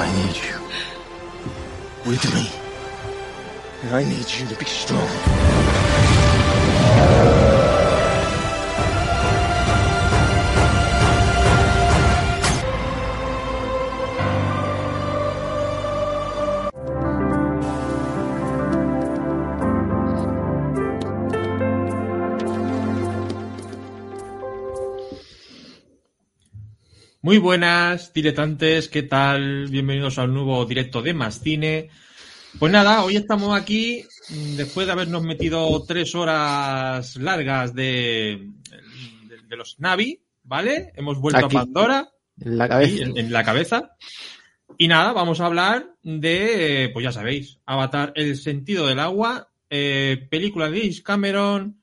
[0.00, 0.54] I need you
[2.08, 2.48] with me.
[3.82, 5.08] And I need you to be strong.
[27.28, 29.66] Muy buenas, diletantes, ¿qué tal?
[29.68, 31.90] Bienvenidos a un nuevo directo de Más Cine.
[32.58, 38.48] Pues nada, hoy estamos aquí mm, después de habernos metido tres horas largas de,
[39.28, 40.90] de, de los Navi, ¿vale?
[40.96, 41.54] Hemos vuelto Aquí.
[41.58, 42.08] a Pandora.
[42.40, 43.02] En la cabeza.
[43.04, 43.90] en, en la cabeza.
[44.78, 50.26] Y nada, vamos a hablar de, pues ya sabéis, Avatar, El sentido del agua, eh,
[50.30, 51.82] película de James Cameron,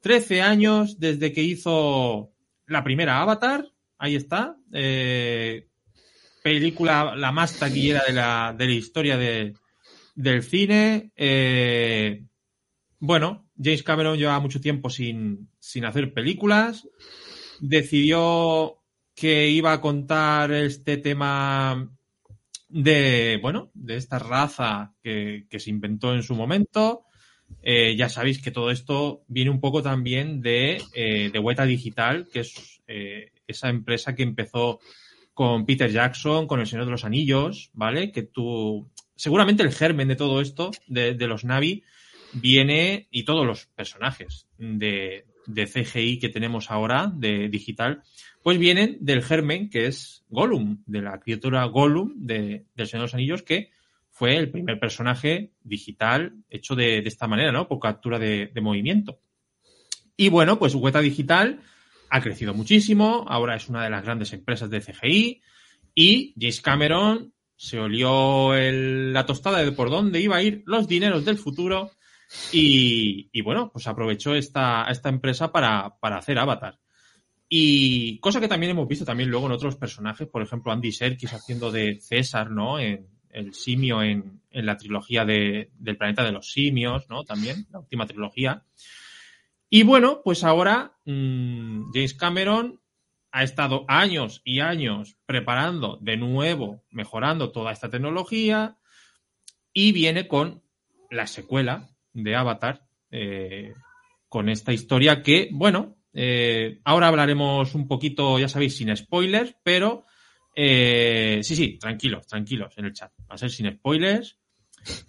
[0.00, 2.32] 13 años desde que hizo
[2.66, 3.66] la primera Avatar,
[3.98, 5.66] ahí está, eh,
[6.42, 9.54] película la más taquillera de la, de la historia de,
[10.14, 11.10] del cine.
[11.16, 12.22] eh,
[12.98, 16.88] bueno, James Cameron lleva mucho tiempo sin, sin hacer películas,
[17.60, 18.78] decidió
[19.14, 21.90] que iba a contar este tema
[22.68, 27.04] de, bueno, de esta raza que, que se inventó en su momento.
[27.62, 32.40] Eh, ya sabéis que todo esto viene un poco también de, eh, de Digital, que
[32.40, 32.82] es
[33.46, 34.80] esa empresa que empezó
[35.34, 38.10] con Peter Jackson, con El Señor de los Anillos, ¿vale?
[38.10, 41.84] Que tú, seguramente el germen de todo esto, de, los Navi,
[42.32, 48.02] viene, y todos los personajes de, CGI que tenemos ahora, de digital,
[48.42, 53.04] pues vienen del germen que es Gollum, de la criatura Gollum de, del Señor de
[53.04, 53.70] los Anillos, que
[54.16, 57.68] fue el primer personaje digital hecho de, esta manera, ¿no?
[57.68, 59.20] Por captura de, movimiento.
[60.16, 61.60] Y bueno, pues Weta Digital
[62.10, 65.42] ha crecido muchísimo, ahora es una de las grandes empresas de CGI
[65.94, 71.24] y James Cameron se olió la tostada de por dónde iba a ir los dineros
[71.24, 71.90] del futuro
[72.52, 76.78] y, y bueno, pues aprovechó esta, esta empresa para, para hacer Avatar.
[77.48, 81.32] Y cosa que también hemos visto también luego en otros personajes, por ejemplo, Andy Serkis
[81.32, 82.80] haciendo de César, ¿no?
[82.80, 87.24] En el simio en, en la trilogía de, del planeta de los simios, ¿no?
[87.24, 88.64] También, la última trilogía.
[89.68, 92.80] Y bueno, pues ahora mmm, James Cameron
[93.32, 98.78] ha estado años y años preparando de nuevo, mejorando toda esta tecnología
[99.72, 100.62] y viene con
[101.10, 103.74] la secuela de Avatar, eh,
[104.28, 110.06] con esta historia que, bueno, eh, ahora hablaremos un poquito, ya sabéis, sin spoilers, pero
[110.54, 113.12] eh, sí, sí, tranquilos, tranquilos en el chat.
[113.30, 114.38] Va a ser sin spoilers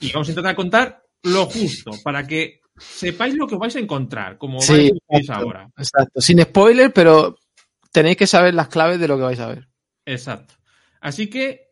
[0.01, 4.37] y vamos a intentar contar lo justo para que sepáis lo que vais a encontrar,
[4.37, 5.71] como Sí, vais exacto, ahora.
[5.77, 6.21] Exacto.
[6.21, 7.37] Sin spoiler, pero
[7.91, 9.67] tenéis que saber las claves de lo que vais a ver.
[10.05, 10.55] Exacto.
[11.01, 11.67] Así que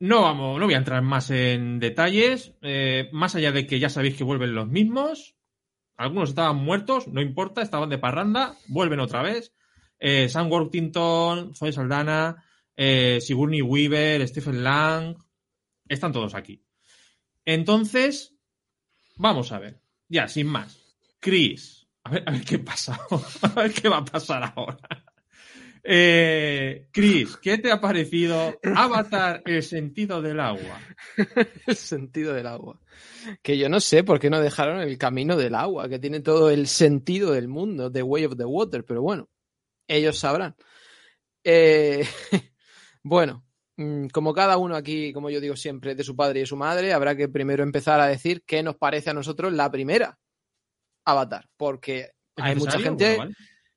[0.00, 2.54] no vamos, no voy a entrar más en detalles.
[2.62, 5.34] Eh, más allá de que ya sabéis que vuelven los mismos.
[5.96, 9.52] Algunos estaban muertos, no importa, estaban de parranda, vuelven otra vez.
[9.98, 12.44] Eh, Sam Worthington, Zoe Saldana,
[12.76, 15.16] eh, Sigourney Weaver, Stephen Lang,
[15.88, 16.62] están todos aquí.
[17.44, 18.36] Entonces,
[19.16, 20.78] vamos a ver, ya, sin más.
[21.20, 22.98] Chris, a ver, qué pasa,
[23.42, 24.78] a ver qué va a pasar ahora.
[25.82, 30.80] Eh, Chris, ¿qué te ha parecido Avatar, el sentido del agua?
[31.66, 32.80] el sentido del agua.
[33.42, 36.50] Que yo no sé por qué no dejaron el camino del agua, que tiene todo
[36.50, 39.28] el sentido del mundo, The Way of the Water, pero bueno,
[39.86, 40.56] ellos sabrán.
[41.44, 42.06] Eh,
[43.02, 43.47] bueno,
[44.12, 46.92] como cada uno aquí, como yo digo siempre, de su padre y de su madre,
[46.92, 50.18] habrá que primero empezar a decir qué nos parece a nosotros la primera
[51.04, 53.16] Avatar, porque hay mucha gente...
[53.16, 53.34] Bueno, ¿vale?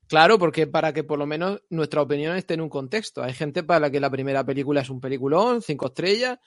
[0.07, 3.23] Claro, porque para que por lo menos nuestra opinión esté en un contexto.
[3.23, 6.37] Hay gente para la que la primera película es un peliculón, cinco estrellas.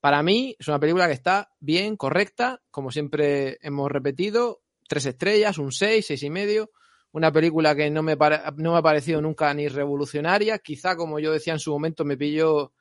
[0.00, 5.58] Para mí es una película que está bien, correcta, como siempre hemos repetido, tres estrellas,
[5.58, 6.72] un seis, seis y medio.
[7.12, 10.58] Una película que no me, no me ha parecido nunca ni revolucionaria.
[10.58, 12.72] Quizá, como yo decía en su momento, me pilló.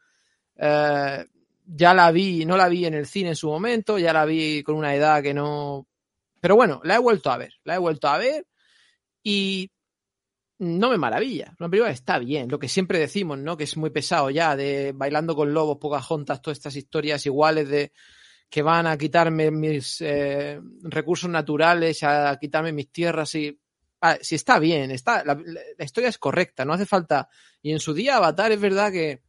[0.57, 1.25] Eh,
[1.65, 4.63] ya la vi, no la vi en el cine en su momento, ya la vi
[4.63, 5.87] con una edad que no.
[6.39, 7.53] Pero bueno, la he vuelto a ver.
[7.63, 8.45] La he vuelto a ver
[9.23, 9.71] y
[10.59, 11.55] no me maravilla.
[11.59, 13.57] Una película está bien, lo que siempre decimos, ¿no?
[13.57, 17.91] Que es muy pesado ya, de bailando con lobos, Pocahontas, todas estas historias iguales de
[18.49, 23.59] que van a quitarme mis eh, recursos naturales, a quitarme mis tierras y
[24.01, 27.29] ah, si está bien, está la, la, historia es correcta, no hace falta.
[27.61, 29.23] Y en su día Avatar es verdad que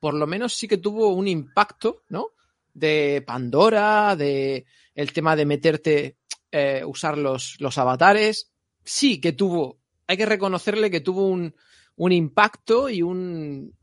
[0.00, 2.32] por lo menos sí que tuvo un impacto, ¿no?
[2.72, 6.16] De Pandora, de el tema de meterte,
[6.50, 8.52] eh, usar los, los avatares,
[8.84, 11.54] sí que tuvo hay que reconocerle que tuvo un,
[11.96, 13.74] un impacto y un,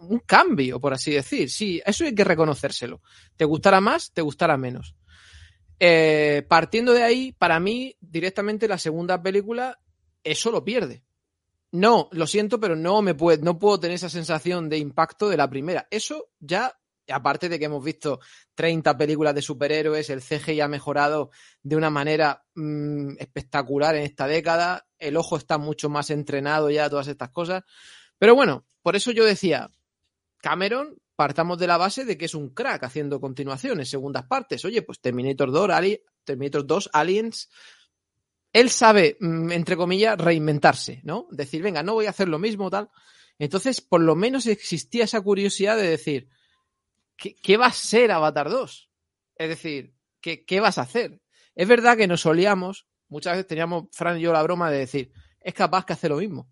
[0.00, 1.50] un cambio, por así decir.
[1.50, 3.00] Sí, eso hay que reconocérselo.
[3.36, 4.94] Te gustará más, te gustará menos.
[5.80, 9.80] Eh, partiendo de ahí, para mí, directamente la segunda película,
[10.22, 11.02] eso lo pierde.
[11.72, 15.38] No, lo siento, pero no me puedo, no puedo tener esa sensación de impacto de
[15.38, 15.88] la primera.
[15.90, 16.78] Eso ya,
[17.08, 18.20] aparte de que hemos visto
[18.54, 21.30] 30 películas de superhéroes, el CGI ha mejorado
[21.62, 26.90] de una manera mmm, espectacular en esta década, el ojo está mucho más entrenado ya,
[26.90, 27.62] todas estas cosas.
[28.18, 29.70] Pero bueno, por eso yo decía,
[30.42, 34.62] Cameron, partamos de la base de que es un crack haciendo continuaciones, segundas partes.
[34.66, 37.48] Oye, pues Terminator 2, Ali Terminator 2 Aliens,
[38.52, 41.26] él sabe, mm, entre comillas, reinventarse, ¿no?
[41.30, 42.90] Decir, venga, no voy a hacer lo mismo, tal.
[43.38, 46.28] Entonces, por lo menos existía esa curiosidad de decir,
[47.16, 48.90] ¿qué, qué va a ser Avatar 2?
[49.36, 51.20] Es decir, ¿qué, ¿qué, vas a hacer?
[51.54, 55.12] Es verdad que nos solíamos, muchas veces teníamos Fran y yo la broma de decir,
[55.40, 56.50] es capaz que hace lo mismo.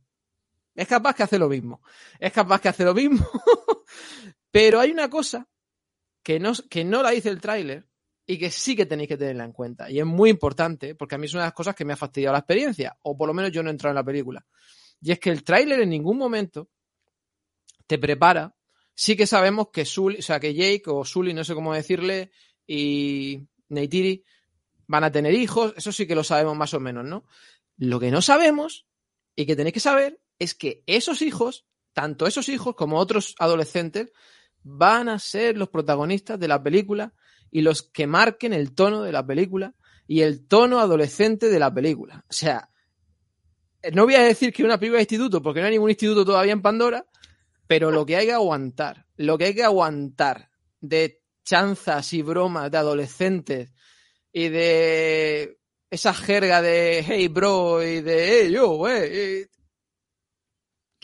[0.74, 1.82] Es capaz que hace lo mismo.
[2.18, 3.28] Es capaz que hace lo mismo.
[4.50, 5.48] Pero hay una cosa
[6.22, 7.89] que no, que no la dice el tráiler
[8.30, 9.90] y que sí que tenéis que tenerla en cuenta.
[9.90, 11.96] Y es muy importante, porque a mí es una de las cosas que me ha
[11.96, 14.46] fastidiado la experiencia, o por lo menos yo no he entrado en la película.
[15.00, 16.70] Y es que el tráiler en ningún momento
[17.88, 18.54] te prepara.
[18.94, 22.30] Sí que sabemos que Sully, o sea, que Jake o Sully, no sé cómo decirle,
[22.68, 24.22] y Neytiri
[24.86, 25.74] van a tener hijos.
[25.76, 27.24] Eso sí que lo sabemos más o menos, ¿no?
[27.78, 28.86] Lo que no sabemos
[29.34, 34.12] y que tenéis que saber es que esos hijos, tanto esos hijos como otros adolescentes,
[34.62, 37.12] van a ser los protagonistas de la película
[37.50, 39.74] y los que marquen el tono de la película
[40.06, 42.24] y el tono adolescente de la película.
[42.28, 42.70] O sea,
[43.92, 46.52] no voy a decir que una película de instituto, porque no hay ningún instituto todavía
[46.52, 47.06] en Pandora,
[47.66, 50.50] pero lo que hay que aguantar, lo que hay que aguantar
[50.80, 53.72] de chanzas y bromas de adolescentes
[54.32, 55.58] y de
[55.90, 59.46] esa jerga de hey bro y de hey yo, wey,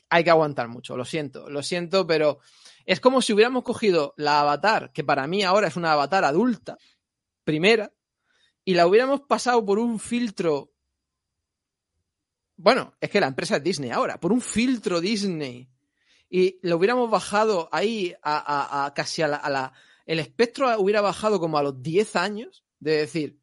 [0.09, 2.39] hay que aguantar mucho, lo siento, lo siento, pero
[2.87, 6.79] es como si hubiéramos cogido la avatar, que para mí ahora es una avatar adulta,
[7.43, 7.93] primera,
[8.65, 10.73] y la hubiéramos pasado por un filtro.
[12.57, 15.69] Bueno, es que la empresa es Disney ahora, por un filtro Disney.
[16.31, 19.73] Y lo hubiéramos bajado ahí a, casi a la, a la,
[20.07, 23.41] El espectro hubiera bajado como a los 10 años de decir,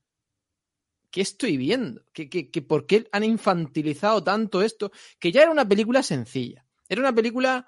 [1.11, 2.03] ¿qué estoy viendo?
[2.13, 4.91] ¿Qué, qué, qué, ¿Por qué han infantilizado tanto esto?
[5.19, 6.65] Que ya era una película sencilla.
[6.89, 7.67] Era una película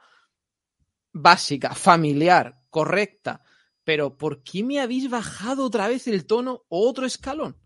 [1.16, 3.42] básica, familiar, correcta.
[3.84, 7.58] Pero ¿por qué me habéis bajado otra vez el tono otro escalón?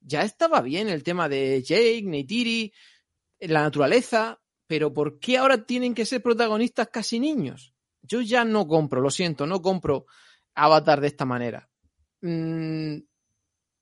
[0.00, 2.72] Ya estaba bien el tema de Jake, Neytiri,
[3.40, 7.74] la naturaleza, pero ¿por qué ahora tienen que ser protagonistas casi niños?
[8.02, 10.06] Yo ya no compro, lo siento, no compro
[10.54, 11.68] Avatar de esta manera.
[12.22, 12.96] Mm,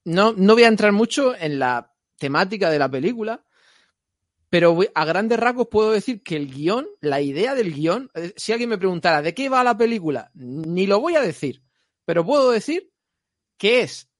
[0.04, 3.44] no, no voy a entrar mucho en la temática de la película,
[4.52, 8.52] pero a grandes rasgos puedo decir que el guion, la idea del guion, eh, si
[8.52, 11.62] alguien me preguntara de qué va la película, ni lo voy a decir,
[12.04, 12.92] pero puedo decir
[13.56, 14.10] que es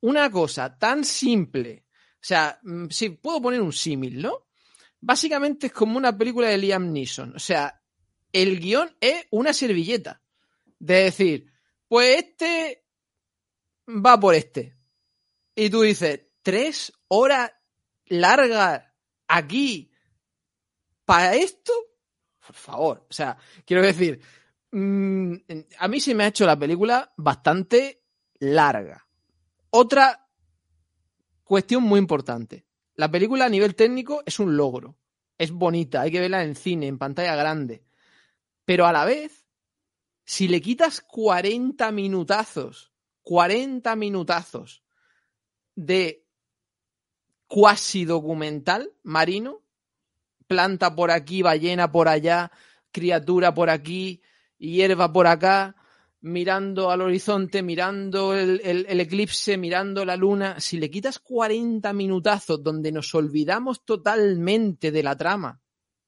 [0.00, 1.86] una cosa tan simple.
[2.14, 4.48] O sea, mm, si puedo poner un símil, ¿no?
[5.00, 7.36] Básicamente es como una película de Liam Neeson.
[7.36, 7.80] O sea,
[8.32, 10.20] el guion es una servilleta.
[10.80, 11.46] De decir,
[11.86, 12.86] pues este
[13.86, 14.76] va por este.
[15.54, 17.52] Y tú dices, tres horas
[18.06, 18.89] largas
[19.30, 19.90] aquí,
[21.04, 21.72] para esto,
[22.44, 24.20] por favor, o sea, quiero decir,
[24.72, 25.34] mmm,
[25.78, 28.02] a mí se me ha hecho la película bastante
[28.40, 29.06] larga.
[29.70, 30.28] Otra
[31.44, 32.66] cuestión muy importante.
[32.94, 34.98] La película a nivel técnico es un logro.
[35.38, 37.84] Es bonita, hay que verla en cine, en pantalla grande.
[38.64, 39.46] Pero a la vez,
[40.24, 44.82] si le quitas 40 minutazos, 40 minutazos
[45.74, 46.26] de
[47.50, 49.64] cuasi documental marino,
[50.46, 52.52] planta por aquí, ballena por allá,
[52.92, 54.22] criatura por aquí,
[54.56, 55.74] hierba por acá,
[56.20, 62.62] mirando al horizonte, mirando el, el, eclipse, mirando la luna, si le quitas 40 minutazos
[62.62, 65.60] donde nos olvidamos totalmente de la trama,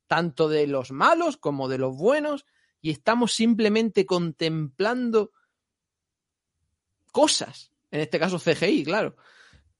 [0.06, 2.46] tanto de los malos como de los buenos,
[2.80, 5.32] y estamos simplemente contemplando
[7.10, 9.16] cosas, en este caso CGI, claro,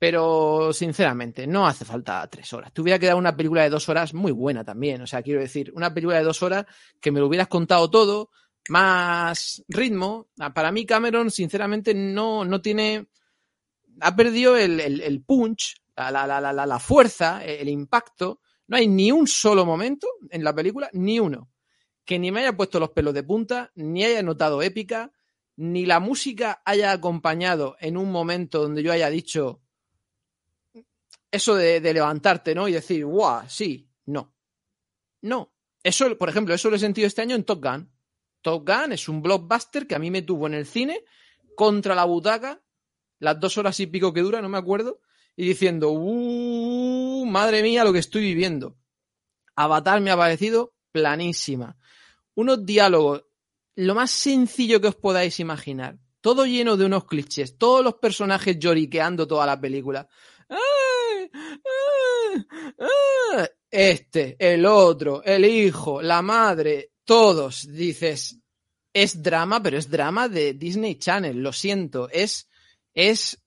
[0.03, 2.73] pero sinceramente, no hace falta tres horas.
[2.73, 5.01] Te hubiera quedado una película de dos horas muy buena también.
[5.01, 6.67] O sea, quiero decir, una película de dos horas
[7.01, 8.31] que me lo hubieras contado todo,
[8.69, 10.27] más ritmo.
[10.41, 13.11] Ah, para mí, Cameron, sinceramente, no, no tiene.
[14.01, 18.41] Ha perdido el, el, el punch, la, la, la, la, fuerza, el impacto.
[18.67, 21.49] No hay ni un solo momento en la película, ni uno,
[22.05, 25.13] que ni me haya puesto los pelos de punta, ni haya notado épica,
[25.55, 29.63] ni la música haya acompañado en un momento donde yo haya dicho
[31.33, 32.69] eso de, levantarte, ¿no?
[32.69, 34.37] Y decir, guau, sí, no.
[35.23, 35.53] No.
[35.83, 37.91] Eso, por ejemplo, eso lo he sentido este año en Top Gun.
[38.43, 41.05] Top Gun es un blockbuster que a mí me tuvo en el cine
[41.57, 42.63] contra la butaca,
[43.19, 45.01] las dos horas y pico que dura, no me acuerdo,
[45.35, 48.77] y diciendo, uh, madre mía, lo que estoy viviendo.
[49.57, 51.79] Avatar me ha parecido planísima.
[52.35, 53.25] Unos diálogos,
[53.77, 55.99] lo más sencillo que os podáis imaginar.
[56.21, 60.09] Todo lleno de unos clichés, todos los personajes lloriqueando toda la película.
[63.71, 68.39] Este, el otro, el hijo, la madre, todos, dices,
[68.93, 72.51] es drama, pero es drama de Disney Channel, lo siento, es,
[72.93, 73.43] es,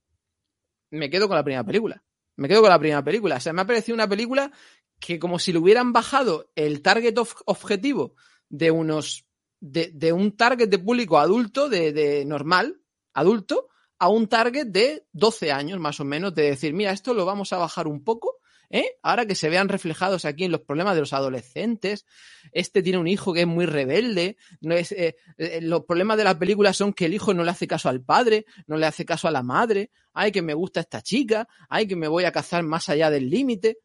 [0.90, 2.04] me quedo con la primera película,
[2.38, 4.52] me quedo con la primera película, o sea, me ha parecido una película
[5.00, 7.16] que como si le hubieran bajado el target
[7.46, 8.16] objetivo
[8.50, 9.26] de unos,
[9.60, 12.82] de, de un target de público adulto, de, de normal,
[13.14, 17.26] adulto, a un target de 12 años más o menos, de decir, mira, esto lo
[17.26, 18.98] vamos a bajar un poco, ¿eh?
[19.04, 22.06] Ahora que se vean reflejados aquí en los problemas de los adolescentes,
[22.52, 26.24] este tiene un hijo que es muy rebelde, no es, eh, eh, los problemas de
[26.24, 29.06] la película son que el hijo no le hace caso al padre, no le hace
[29.06, 32.32] caso a la madre, ay que me gusta esta chica, ay que me voy a
[32.32, 33.80] cazar más allá del límite.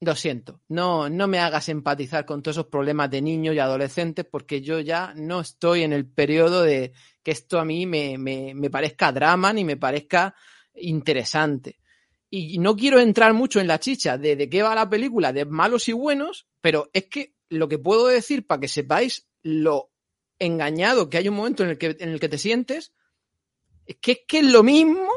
[0.00, 4.26] Lo siento, no, no me hagas empatizar con todos esos problemas de niños y adolescentes
[4.30, 8.52] porque yo ya no estoy en el periodo de que esto a mí me, me,
[8.54, 10.34] me parezca drama ni me parezca
[10.74, 11.78] interesante.
[12.28, 15.46] Y no quiero entrar mucho en la chicha de, de qué va la película, de
[15.46, 19.90] malos y buenos, pero es que lo que puedo decir para que sepáis lo
[20.38, 22.92] engañado que hay un momento en el que, en el que te sientes,
[23.86, 25.08] es que es que es lo mismo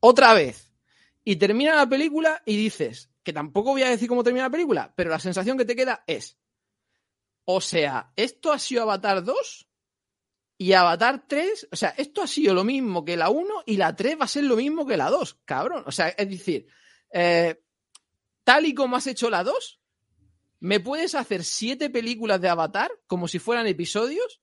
[0.00, 0.72] otra vez.
[1.24, 4.94] Y termina la película y dices, que tampoco voy a decir cómo termina la película,
[4.94, 6.38] pero la sensación que te queda es,
[7.44, 9.68] o sea, esto ha sido Avatar 2
[10.58, 13.96] y Avatar 3, o sea, esto ha sido lo mismo que la 1 y la
[13.96, 15.82] 3 va a ser lo mismo que la 2, cabrón.
[15.86, 16.68] O sea, es decir,
[17.12, 17.60] eh,
[18.44, 19.80] tal y como has hecho la 2,
[20.60, 24.40] ¿me puedes hacer siete películas de Avatar como si fueran episodios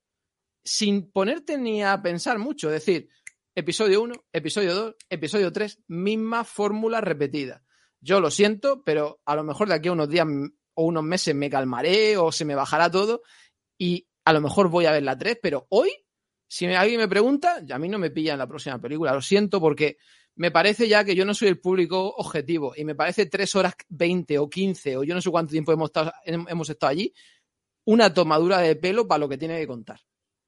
[0.61, 2.67] sin ponerte ni a pensar mucho?
[2.67, 3.07] Es decir,
[3.55, 7.62] episodio 1, episodio 2, episodio 3, misma fórmula repetida.
[8.03, 10.27] Yo lo siento, pero a lo mejor de aquí a unos días
[10.74, 13.22] o unos meses me calmaré o se me bajará todo
[13.77, 15.89] y a lo mejor voy a ver la 3, pero hoy,
[16.48, 19.62] si alguien me pregunta, a mí no me pilla en la próxima película, lo siento
[19.62, 19.98] porque
[20.36, 23.74] me parece ya que yo no soy el público objetivo y me parece 3 horas
[23.88, 27.13] 20 o 15 o yo no sé cuánto tiempo hemos estado, hemos estado allí,
[27.86, 30.01] una tomadura de pelo para lo que tiene que contar.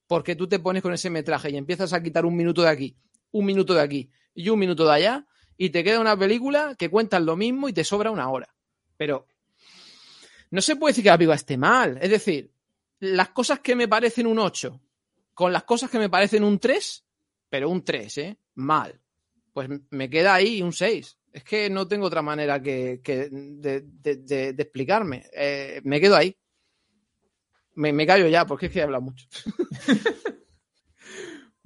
[0.08, 2.98] Porque tú te pones con ese metraje y empiezas a quitar un minuto de aquí,
[3.32, 5.26] un minuto de aquí y un minuto de allá
[5.58, 8.54] y te queda una película que cuentas lo mismo y te sobra una hora.
[8.98, 9.28] Pero
[10.52, 11.98] no se puede decir que la película esté mal.
[12.02, 12.52] Es decir,
[13.00, 14.82] las cosas que me parecen un 8
[15.34, 17.06] con las cosas que me parecen un 3,
[17.50, 18.38] pero un 3, ¿eh?
[18.56, 19.00] Mal.
[19.54, 21.18] Pues me queda ahí un 6.
[21.34, 25.26] Es que no tengo otra manera que, que de explicarme.
[25.34, 26.36] Eh, me quedo ahí.
[27.74, 29.28] Me, me callo ya, porque es que he hablado mucho.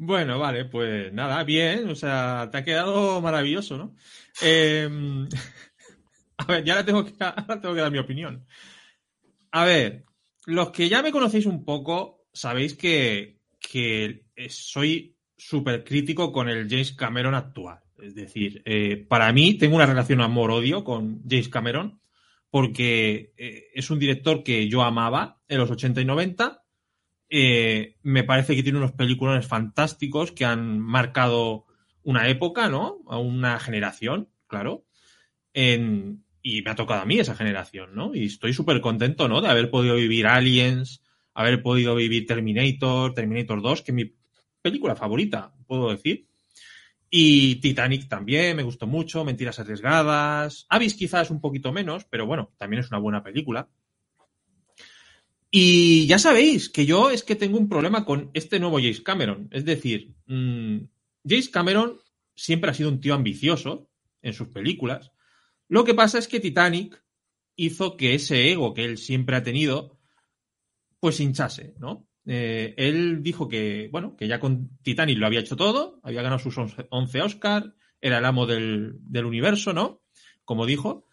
[0.01, 3.96] Bueno, vale, pues nada, bien, o sea, te ha quedado maravilloso, ¿no?
[4.41, 4.88] Eh,
[6.38, 8.48] a ver, ya ahora tengo, que, dar mi opinión.
[9.51, 10.06] A ver,
[10.46, 16.70] los que ya me conocéis un poco, sabéis que, que soy súper crítico con el
[16.70, 17.82] James Cameron actual.
[18.01, 22.00] Es decir, eh, para mí tengo una relación amor-odio con James Cameron
[22.50, 26.63] porque eh, es un director que yo amaba en los 80 y 90
[27.29, 31.65] eh, me parece que tiene unos peliculones fantásticos que han marcado
[32.03, 33.00] una época, ¿no?
[33.07, 34.86] A una generación, claro.
[36.41, 38.15] Y me ha tocado a mí esa generación, ¿no?
[38.15, 39.41] Y estoy súper contento, ¿no?
[39.41, 44.15] De haber podido vivir Aliens, haber podido vivir Terminator, Terminator 2, que es mi
[44.62, 46.27] película favorita, puedo decir.
[47.09, 50.65] Y Titanic también, me gustó mucho, Mentiras Arriesgadas.
[50.69, 53.67] Avis quizás un poquito menos, pero bueno, también es una buena película.
[55.51, 59.50] Y ya sabéis que yo es que tengo un problema con este nuevo James Cameron.
[59.51, 60.77] Es decir, mmm,
[61.27, 62.00] James Cameron
[62.36, 63.89] siempre ha sido un tío ambicioso
[64.22, 65.12] en sus películas.
[65.68, 67.03] Lo que pasa es que Titanic
[67.56, 70.00] hizo que ese ego que él siempre ha tenido,
[71.00, 72.08] pues hinchase, ¿no?
[72.25, 76.39] Eh, él dijo que, bueno, que ya con Titanic lo había hecho todo, había ganado
[76.39, 80.03] sus 11 Oscar, era el amo del universo, ¿no?
[80.46, 81.08] Como dijo.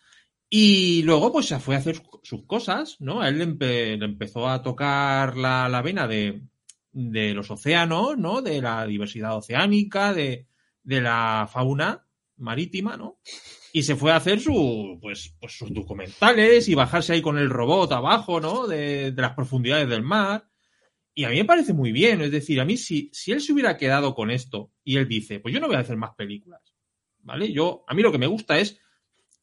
[0.49, 3.21] Y luego, pues se fue a hacer sus cosas, ¿no?
[3.21, 6.43] A él le, empe le empezó a tocar la, la vena de,
[6.93, 8.43] de, los océanos, ¿no?
[8.43, 10.47] De la diversidad oceánica, de,
[10.85, 13.19] de, la fauna marítima, ¿no?
[13.73, 17.51] Y se fue a hacer su, pues, pues sus documentales y bajarse ahí con el
[17.51, 18.69] robot abajo, ¿no?
[18.69, 20.49] De, de las profundidades del mar.
[21.13, 23.53] Y a mí me parece muy bien, es decir, a mí si, si él se
[23.53, 26.61] hubiera quedado con esto y él dice, pues yo no voy a hacer más películas,
[27.21, 27.51] ¿vale?
[27.53, 28.79] Yo, a mí lo que me gusta es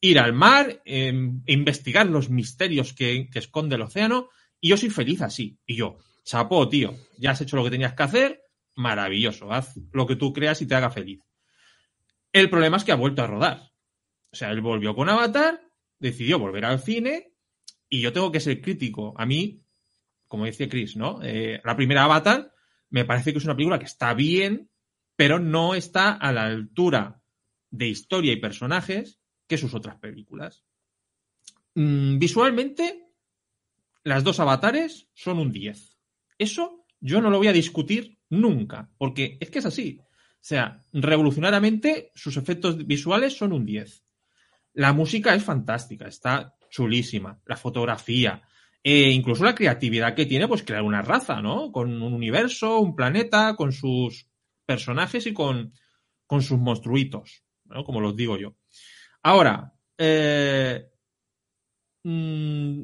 [0.04, 1.14] ir al mar, eh,
[1.46, 4.28] investigar los misterios que, esconde el océano
[4.60, 5.58] Y yo soy feliz así.
[5.64, 8.42] Y yo, chapó, tío, ya has hecho lo que tenías que hacer,
[8.74, 11.20] maravilloso, haz lo que tú creas y te haga feliz.
[12.32, 13.72] El problema es que ha vuelto a rodar.
[14.30, 15.62] O sea, él volvió con Avatar,
[15.98, 17.32] decidió volver al cine
[17.88, 19.14] y yo tengo que ser crítico.
[19.16, 19.62] A mí,
[20.28, 21.20] como dice Chris, ¿no?
[21.22, 22.52] Eh, la primera Avatar
[22.90, 24.68] me parece que es una película que está bien,
[25.16, 27.22] pero no está a la altura
[27.70, 30.64] de historia y personajes que sus otras películas.
[31.74, 33.08] Mm, visualmente,
[34.02, 35.98] las dos avatares son un 10.
[36.38, 40.00] Eso yo no lo voy a discutir nunca, porque es que es así.
[40.00, 44.04] O sea, revolucionariamente sus efectos visuales son un 10.
[44.74, 47.40] La música es fantástica, está chulísima.
[47.46, 48.42] La fotografía,
[48.82, 51.72] e incluso la creatividad que tiene, pues crear una raza, ¿no?
[51.72, 54.26] Con un universo, un planeta, con sus
[54.66, 55.72] personajes y con,
[56.26, 57.84] con sus monstruitos, ¿no?
[57.84, 58.54] Como los digo yo.
[59.24, 60.86] Ahora, eh,
[62.02, 62.82] mm,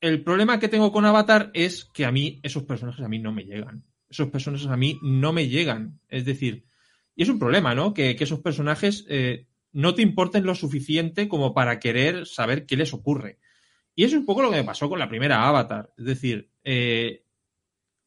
[0.00, 3.32] el problema que tengo con Avatar es que a mí esos personajes a mí no
[3.32, 3.84] me llegan.
[4.08, 6.00] Esos personajes a mí no me llegan.
[6.08, 6.64] Es decir,
[7.14, 7.92] y es un problema, ¿no?
[7.92, 12.94] Que, esos personajes eh, no te importen lo suficiente como para querer saber qué les
[12.94, 13.38] ocurre.
[13.94, 15.92] Y eso es un poco lo que me pasó con la primera Avatar.
[15.98, 17.24] Es decir, eh,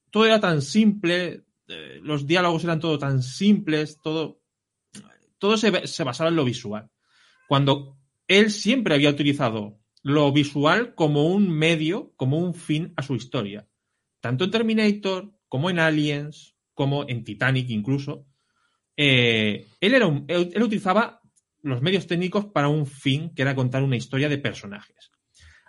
[0.10, 1.43] todo era tan simple,
[2.01, 4.41] los diálogos eran todo tan simples, todo,
[5.38, 6.89] todo se basaba en lo visual.
[7.48, 13.16] Cuando él siempre había utilizado lo visual como un medio, como un fin a su
[13.16, 13.68] historia.
[14.22, 18.25] Tanto en Terminator, como en Aliens, como en Titanic incluso.
[18.96, 21.22] Eh, él, era él, utilizaba
[21.62, 25.12] los medios técnicos para un fin, que era contar una historia de personajes.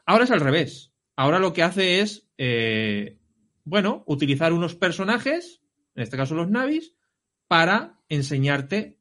[0.07, 0.93] Ahora es al revés.
[1.17, 3.19] Ahora lo que hace es, eh,
[3.65, 5.63] bueno, utilizar unos personajes,
[5.95, 6.95] en este caso los Navis,
[7.49, 8.99] para enseñarte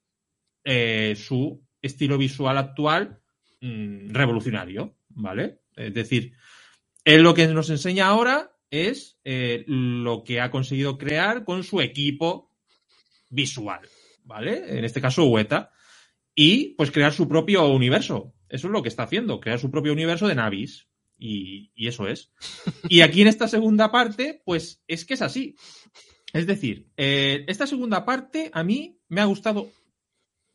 [0.64, 3.20] eh, su estilo visual actual
[3.62, 5.62] mm, revolucionario, ¿vale?
[5.76, 6.34] Es decir,
[7.04, 12.52] él lo que nos enseña ahora es lo que ha conseguido crear con su equipo
[13.30, 13.82] visual,
[14.24, 14.78] ¿vale?
[14.78, 15.72] En este caso, Weta.
[16.36, 18.34] Y pues crear su propio universo.
[18.50, 20.88] Eso es lo que está haciendo, crear su propio universo de Navis.
[21.18, 22.32] Y, eso es.
[22.90, 25.56] Y aquí en esta segunda parte, pues es que es así.
[26.34, 29.72] Es decir, eh, esta segunda parte a mí me ha gustado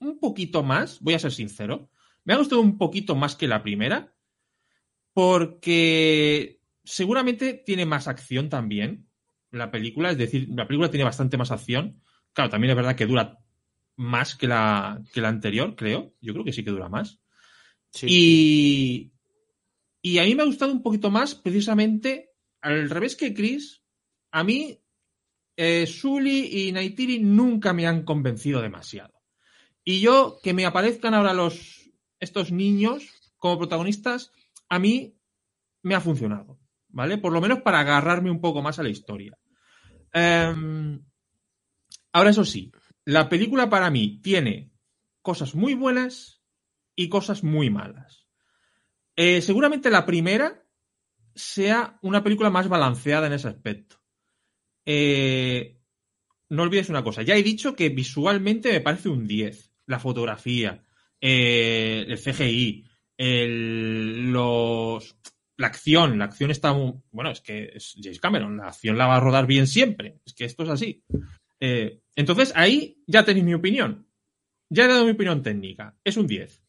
[0.03, 1.91] un poquito más, voy a ser sincero,
[2.25, 4.15] me ha gustado un poquito más que la primera,
[5.12, 9.09] porque seguramente tiene más acción también
[9.53, 12.01] la película, es decir, la película tiene bastante más acción.
[12.33, 13.38] Claro, también es verdad que dura
[13.97, 16.15] más que la, que la anterior, creo.
[16.21, 17.21] Yo creo que sí que dura más.
[18.01, 19.12] Y,
[20.01, 22.31] y a mí me ha gustado un poquito más, precisamente,
[22.62, 23.83] al revés que Chris,
[24.31, 24.79] a mí
[25.57, 29.22] eh, Sully y Naitiri nunca me han convencido demasiado.
[29.85, 31.90] Y yo, que me aparezcan ahora los,
[32.21, 34.33] estos niños como protagonistas,
[34.68, 35.18] a mí
[35.83, 37.18] me ha funcionado, ¿vale?
[37.18, 39.37] Por lo menos para agarrarme un poco más a la historia.
[40.12, 41.05] Em,
[42.12, 42.71] ahora, eso sí,
[43.05, 44.71] la película para mí tiene
[45.23, 46.42] cosas muy buenas
[46.95, 48.29] y cosas muy malas.
[49.16, 50.64] Eh, seguramente la primera
[51.35, 54.01] sea una película más balanceada en ese aspecto.
[54.85, 55.81] Eh,
[56.49, 59.72] no olvides una cosa, ya he dicho que visualmente me parece un 10.
[59.93, 60.83] La fotografía,
[61.21, 62.85] eh, el CGI,
[64.33, 65.17] los,
[65.57, 69.07] la acción, la acción está muy, bueno, es que es James Cameron, la acción la
[69.07, 71.05] va a rodar bien siempre, es que esto es así.
[71.61, 74.09] entonces ahí ya tenéis mi opinión.
[74.71, 76.63] Ya he dado mi opinión técnica, es un 10.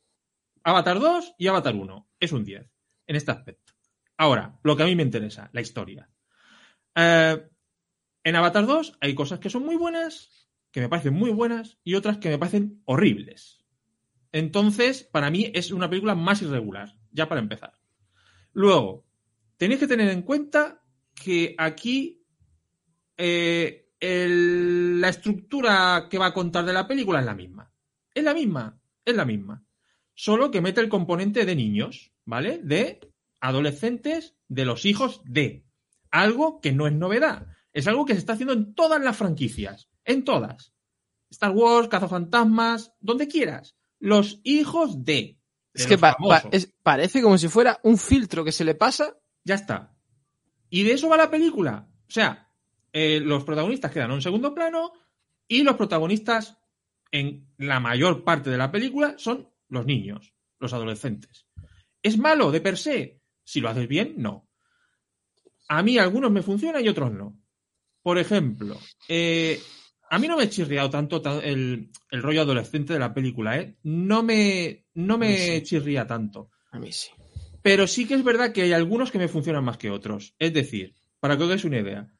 [0.64, 2.10] Avatar 2 y Avatar 1.
[2.20, 2.70] Es un 10
[3.08, 3.74] en este aspecto.
[4.18, 6.10] Ahora, lo que a mí me interesa, la historia.
[6.96, 7.48] Eh,
[8.24, 10.43] en Avatar 2 hay cosas que son muy buenas,
[10.74, 13.64] que me parecen muy buenas, y otras que me parecen horribles.
[14.34, 17.74] Entonces, para mí es una película más irregular, ya para empezar.
[18.52, 19.06] Luego,
[19.56, 20.84] tenéis que tener en cuenta
[21.16, 22.26] que aquí
[23.16, 27.72] eh, la estructura que va a contar de la película es la misma.
[28.14, 29.64] Es la misma, es la misma
[30.16, 32.60] solo que mete el componente de niños, ¿vale?
[32.64, 33.00] De
[33.40, 35.66] adolescentes, de los hijos de.
[36.12, 37.48] Algo que no es novedad.
[37.74, 39.90] Es algo que se está haciendo en todas las franquicias.
[40.06, 40.74] En todas.
[41.30, 43.76] Star Wars, Cazafantasmas, donde quieras.
[44.00, 45.40] Los hijos de.
[45.74, 45.98] es que
[46.84, 49.18] parece como si fuera un filtro que se le pasa.
[49.44, 49.96] Ya está.
[50.70, 51.88] Y de eso va la película.
[52.08, 52.52] O sea,
[52.92, 54.94] eh, los protagonistas quedan en un segundo plano
[55.48, 56.58] y los protagonistas
[57.12, 61.48] en la mayor parte de la película son los niños, los adolescentes.
[62.02, 63.22] ¿Es malo de per se?
[63.44, 64.48] Si lo haces bien, no.
[65.70, 67.40] A mí algunos me funcionan y otros no.
[68.02, 69.62] Por ejemplo, eh,
[70.14, 73.78] a mí no me he chirriado tanto el, rollo adolescente de la película, ¿eh?
[73.82, 76.52] No me, no me chirría tanto.
[76.70, 77.10] A mí sí.
[77.64, 80.36] Pero sí que es verdad que hay algunos que me funcionan más que otros.
[80.38, 82.14] Es decir, para que os deis una idea.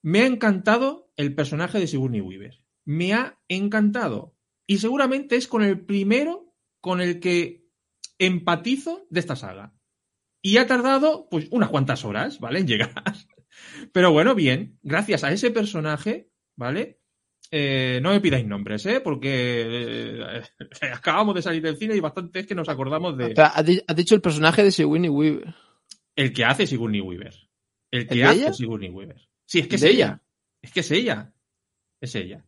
[0.00, 2.62] Me ha encantado el personaje de Sigourney Weaver.
[2.84, 4.36] Me ha encantado.
[4.64, 7.66] Y seguramente es con el primero con el que
[8.20, 9.74] empatizo de esta saga.
[10.40, 12.60] Y ha tardado, pues, unas cuantas horas, ¿vale?
[12.60, 12.94] En llegar.
[13.92, 14.78] Pero bueno, bien.
[14.82, 17.00] Gracias a ese personaje, ¿vale?
[17.56, 18.98] Eh, no me pidáis nombres, ¿eh?
[18.98, 20.42] Porque eh,
[20.92, 23.32] acabamos de salir del cine y bastante es que nos acordamos de...
[23.36, 25.54] Has dicho el personaje de Sigourney Weaver.
[26.16, 27.32] El que hace Sigourney Weaver.
[27.92, 28.52] El que ¿El de hace ella?
[28.52, 29.28] Sigourney Weaver.
[29.46, 30.04] Sí, es que es ¿De ella.
[30.06, 30.22] ella?
[30.62, 31.32] Es que es ella.
[32.00, 32.44] Es ella.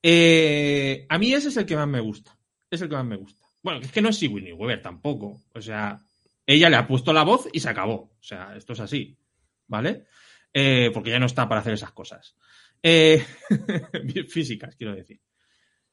[0.00, 2.38] Eh, a mí ese es el que más me gusta.
[2.70, 3.44] Es el que más me gusta.
[3.60, 5.42] Bueno, es que no es Sigourney Weaver tampoco.
[5.52, 5.98] O sea,
[6.46, 8.12] ella le ha puesto la voz y se acabó.
[8.20, 9.18] O sea, esto es así.
[9.66, 10.04] ¿Vale?
[10.52, 12.36] Eh, porque ya no está para hacer esas cosas.
[12.82, 13.24] Eh,
[14.28, 15.20] físicas, quiero decir.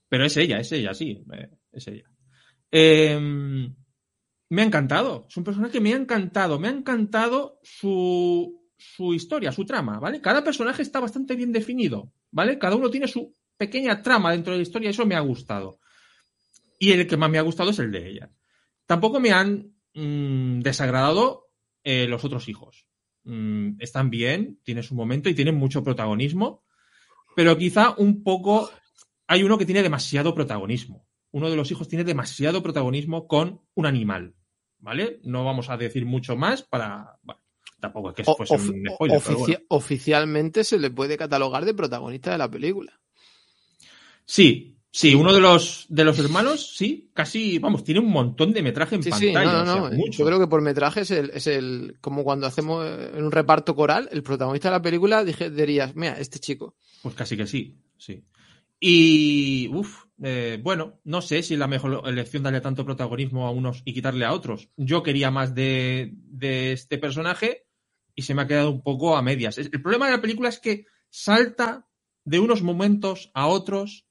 [0.08, 1.24] Pero es ella, es ella, sí.
[1.34, 2.10] eh, es ella.
[2.72, 3.20] Eh,
[4.50, 5.26] me ha encantado.
[5.28, 6.60] Es un personaje que me ha encantado.
[6.60, 10.22] Me ha encantado su, su historia, su trama, ¿vale?
[10.22, 12.60] Cada personaje está bastante bien definido, ¿vale?
[12.60, 15.80] Cada uno tiene su pequeña trama dentro de la historia eso me ha gustado.
[16.80, 18.30] Y el que más me ha gustado es el de ella.
[18.86, 21.50] Tampoco me han mm, desagradado
[21.84, 22.88] eh, los otros hijos.
[23.24, 26.64] Mm, están bien, tienen su momento y tienen mucho protagonismo,
[27.36, 28.70] pero quizá un poco
[29.28, 31.06] hay uno que tiene demasiado protagonismo.
[31.32, 34.36] Uno de los hijos tiene demasiado protagonismo con un animal,
[34.80, 35.20] ¿vale?
[35.24, 37.18] No vamos a decir mucho más para...
[37.24, 37.42] Bueno,
[37.80, 39.60] tampoco es que O- fuese un spoiler, pero ofici- bueno.
[39.70, 43.00] Oficialmente se le puede catalogar de protagonista de la película.
[44.26, 48.62] Sí, sí, uno de los, de los hermanos, sí, casi, vamos, tiene un montón de
[48.62, 49.52] metraje en Sí, sí, pantalla.
[49.52, 49.90] no, no, o no.
[49.90, 50.20] sea, mucho.
[50.20, 51.98] Yo creo que por metraje es el, es el.
[52.00, 55.96] Como cuando hacemos eh, en un reparto coral, el protagonista de la película dije, dirías,
[55.96, 56.76] mira, este chico.
[57.02, 58.24] Pues casi que sí, sí.
[58.80, 60.04] Y, uff,
[60.62, 64.26] bueno, no sé si es la mejor elección darle tanto protagonismo a unos y quitarle
[64.26, 64.70] a otros.
[64.78, 67.66] Yo quería más de, de este personaje
[68.14, 69.58] y se me ha quedado un poco a medias.
[69.58, 71.88] El problema de la película es que salta
[72.26, 74.06] de unos momentos a otros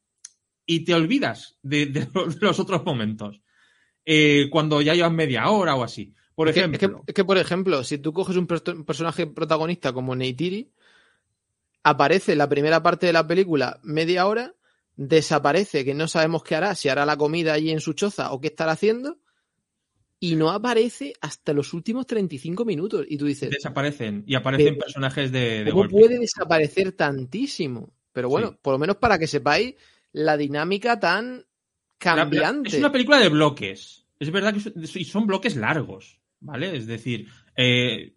[0.66, 3.40] y te olvidas de, de los, de los otros momentos.
[4.04, 6.12] Eh, cuando ya llevan media hora o así.
[6.34, 8.74] Por Es que, ejemplo, es, que, es que, por ejemplo, si tú coges un, perso-
[8.74, 10.72] un personaje protagonista como Neytiri,
[11.82, 14.54] aparece en la primera parte de la película media hora,
[14.96, 18.40] desaparece, que no sabemos qué hará, si hará la comida allí en su choza o
[18.40, 19.18] qué estará haciendo,
[20.20, 23.04] y no aparece hasta los últimos 35 minutos.
[23.08, 25.96] Y tú dices, desaparecen y aparecen personajes de, de ¿cómo golpe.
[25.96, 27.92] puede desaparecer tantísimo?
[28.12, 28.58] Pero bueno, Sí.
[28.62, 29.74] por lo menos para que sepáis
[30.12, 31.44] la dinámica tan
[31.98, 32.68] cambiante.
[32.68, 34.06] es una película de bloques.
[34.18, 36.76] Es verdad que y son bloques largos, ¿vale?
[36.76, 38.14] Es decir, eh,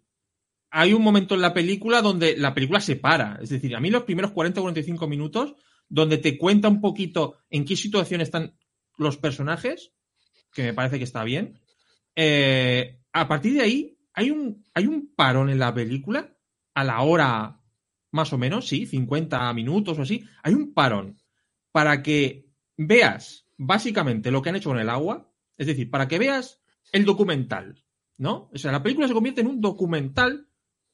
[0.70, 3.38] hay un momento en la película donde la película se para.
[3.42, 5.54] Es decir, a mí los primeros 40 o 45 minutos,
[5.88, 8.56] donde te cuenta un poquito en qué situación están
[8.98, 9.92] los personajes,
[10.52, 11.58] que me parece que está bien.
[12.14, 16.36] eh, a partir de ahí, hay un, hay un parón en la película,
[16.74, 17.60] a la hora
[18.10, 20.24] más o menos, sí, 50 minutos o así.
[20.42, 21.16] Hay un parón
[21.76, 22.46] para que
[22.78, 26.58] veas básicamente lo que han hecho con el agua, es decir, para que veas
[26.90, 27.84] el documental,
[28.16, 28.48] ¿no?
[28.54, 30.48] O sea, la película se convierte en un documental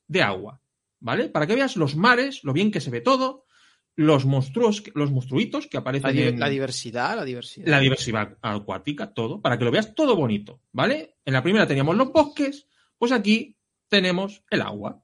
[0.09, 0.61] de agua,
[0.99, 1.29] ¿vale?
[1.29, 3.47] Para que veas los mares, lo bien que se ve todo,
[3.95, 7.69] los monstruos, los monstruitos que La, aparecen di- en la diversidad, la diversidad.
[7.69, 11.15] la diversidad acuática, todo, para que lo veas todo bonito, ¿vale?
[11.25, 12.67] En la primera teníamos los bosques,
[12.99, 13.57] pues aquí
[13.89, 15.01] tenemos el agua.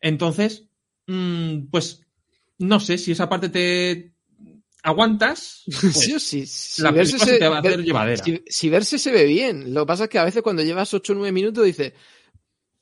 [0.00, 0.68] Entonces,
[1.08, 2.06] mm, pues
[2.58, 4.12] no sé si esa parte te
[4.82, 5.64] aguantas.
[5.80, 6.46] pues, sí sí.
[6.46, 8.22] Si la película se te va a hacer ver- llevadera.
[8.24, 9.72] si- si verse se ve bien.
[9.74, 11.92] Lo que pasa es que a veces cuando llevas 8 o 9 minutos dices,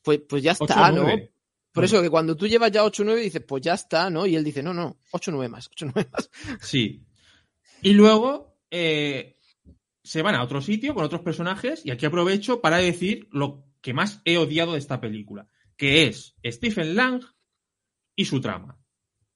[0.03, 1.03] pues, pues ya está, ¿no?
[1.03, 1.33] nueve.
[1.73, 4.25] Por eso que cuando tú llevas ya 8 o 9 dices, pues ya está, ¿no?
[4.27, 6.31] Y él dice, no, no, 8 o 9 más, 8 o 9 más.
[6.63, 7.03] Sí.
[7.83, 9.37] Y luego eh,
[10.03, 13.93] se van a otro sitio con otros personajes y aquí aprovecho para decir lo que
[13.93, 17.23] más he odiado de esta película, que es Stephen Lang
[18.17, 18.79] y su trama.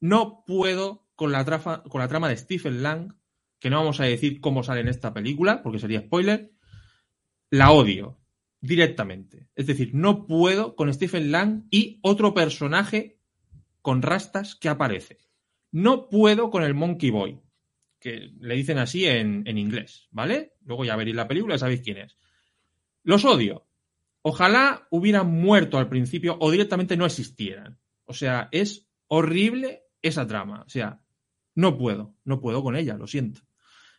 [0.00, 3.12] No puedo con la, trama de Stephen Lang,
[3.58, 6.50] que no vamos a decir cómo sale en esta película, porque sería spoiler,
[7.50, 8.18] la odio
[8.62, 9.50] directamente.
[9.54, 13.18] Es decir, no puedo con Stephen Lang y otro personaje
[13.82, 15.18] con rastas que aparece.
[15.70, 17.38] No puedo con el Monkey Boy,
[17.98, 20.54] que le dicen así en, en inglés, ¿vale?
[20.64, 22.16] Luego ya veréis la película, sabéis quién es.
[23.02, 23.66] Los odio.
[24.22, 27.78] Ojalá hubieran muerto al principio o directamente no existieran.
[28.06, 30.62] O sea, es horrible esa trama.
[30.62, 31.02] O sea,
[31.54, 33.40] no puedo, no puedo con ella, lo siento.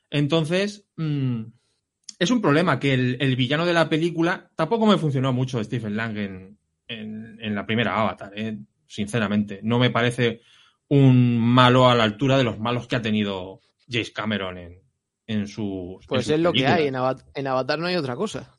[0.10, 1.44] Entonces, mm,
[2.20, 5.96] es un problema que el, el villano de la película tampoco me funcionó mucho Stephen
[5.96, 8.58] Lang en, en- en la primera Avatar, ¿eh?
[8.88, 9.62] sinceramente.
[9.64, 10.42] No me parece
[10.90, 14.82] un malo a la altura de los malos que ha tenido James Cameron en,
[15.28, 16.06] en sus.
[16.08, 16.88] Pues en es lo que hay.
[16.88, 18.54] En Avatar, en Avatar no hay otra cosa.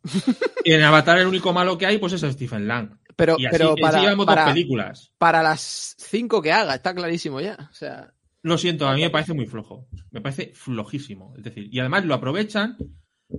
[0.65, 2.99] Y en Avatar el único malo que hay, pues es Stephen Lang.
[3.15, 5.13] pero, Y así, pero para, llevamos para, dos películas.
[5.19, 7.69] para las cinco que haga, está clarísimo ya.
[7.71, 9.89] O sea, Lo siento, a mí me parece muy flojo.
[10.11, 11.35] Me parece flojísimo.
[11.37, 12.77] Es decir, y además lo aprovechan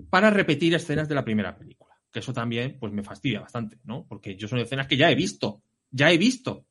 [0.09, 1.93] para repetir escenas de la primera película.
[2.11, 4.05] Que eso también, pues me fastidia bastante, ¿no?
[4.07, 5.61] Porque yo son escenas que ya he visto.
[5.91, 6.65] Ya he visto.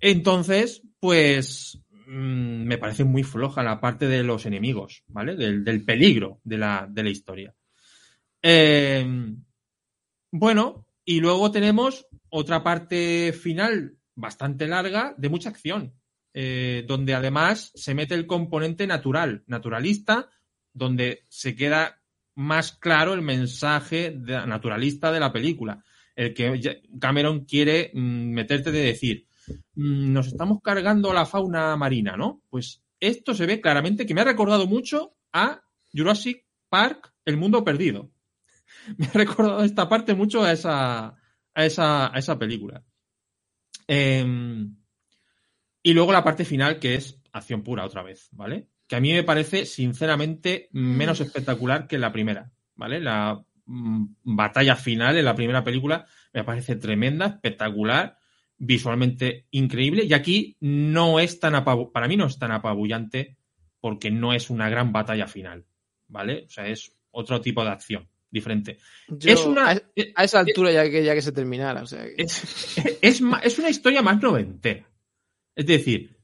[0.00, 5.34] Entonces, pues mm, me parece muy floja la parte de los enemigos, ¿vale?
[5.34, 7.54] Del, peligro de la, de la historia.
[8.42, 9.34] Eh,
[10.30, 15.94] bueno, y luego tenemos otra parte final bastante larga de mucha acción,
[16.34, 20.28] eh, donde además se mete el componente natural, naturalista,
[20.72, 22.02] donde se queda
[22.34, 25.84] más claro el mensaje naturalista de la película.
[26.16, 29.26] El que Cameron quiere mm, meterte de decir,
[29.76, 32.42] mm, nos estamos cargando la fauna marina, ¿no?
[32.50, 37.62] Pues esto se ve claramente que me ha recordado mucho a Jurassic Park, El Mundo
[37.62, 38.10] Perdido.
[38.98, 41.14] Me ha recordado esta parte mucho a esa,
[41.54, 42.82] a esa, a esa película.
[43.86, 44.76] Em,
[45.84, 48.66] y luego la parte final, que es acción pura otra vez, ¿vale?
[48.88, 52.98] Que a mí me parece, sinceramente, menos espectacular que la primera, ¿vale?
[53.00, 58.16] La mm, batalla final en la primera película me parece tremenda, espectacular,
[58.58, 60.04] visualmente increíble.
[60.04, 63.36] Y aquí no es tan apabu- para mí no es tan apabullante
[63.80, 65.64] porque no es una gran batalla final,
[66.08, 66.44] ¿vale?
[66.46, 68.78] O sea, es otro tipo de acción diferente.
[69.08, 69.82] yo- es una a,
[70.16, 71.82] a esa altura ya que ya que se terminara.
[71.82, 74.88] O sea, que- es, es, es una historia más noventera.
[75.54, 76.18] Es decir,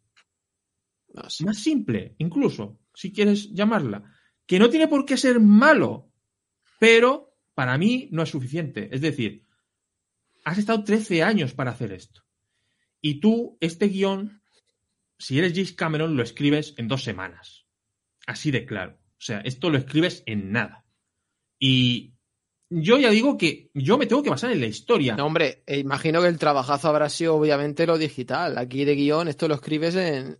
[1.14, 1.44] no sé.
[1.44, 4.04] más simple, incluso, si quieres llamarla,
[4.46, 6.12] que no tiene por qué ser malo,
[6.78, 8.88] pero para mí no es suficiente.
[8.92, 9.46] Es decir,
[10.44, 12.22] has estado 13 años para hacer esto.
[13.00, 14.42] Y tú, este guion,
[15.18, 17.66] si eres James Cameron, lo escribes en dos semanas.
[18.26, 18.98] Así de claro.
[19.18, 20.86] O sea, esto lo escribes en nada.
[21.58, 22.14] Y
[22.70, 25.16] yo ya digo que yo me tengo que basar en la historia.
[25.16, 28.56] No, hombre, eh, imagino que el trabajazo habrá sido obviamente lo digital.
[28.58, 30.38] Aquí de guion, esto lo escribes en.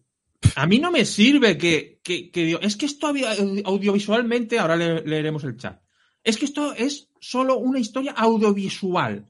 [0.57, 2.31] A mí no me sirve que, que,
[2.63, 5.81] es que esto había- audiovisualmente, ahora le- leeremos el chat,
[6.25, 9.29] es que esto es solo una historia audiovisual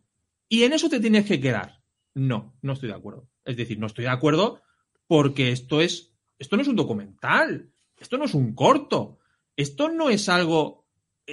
[0.49, 1.81] y en eso te tienes que quedar.
[2.15, 3.29] No, no estoy de acuerdo.
[3.45, 4.61] Es decir, no estoy de acuerdo
[5.07, 9.19] porque esto es, esto no es un documental, esto no es un corto,
[9.57, 10.80] esto no es algo,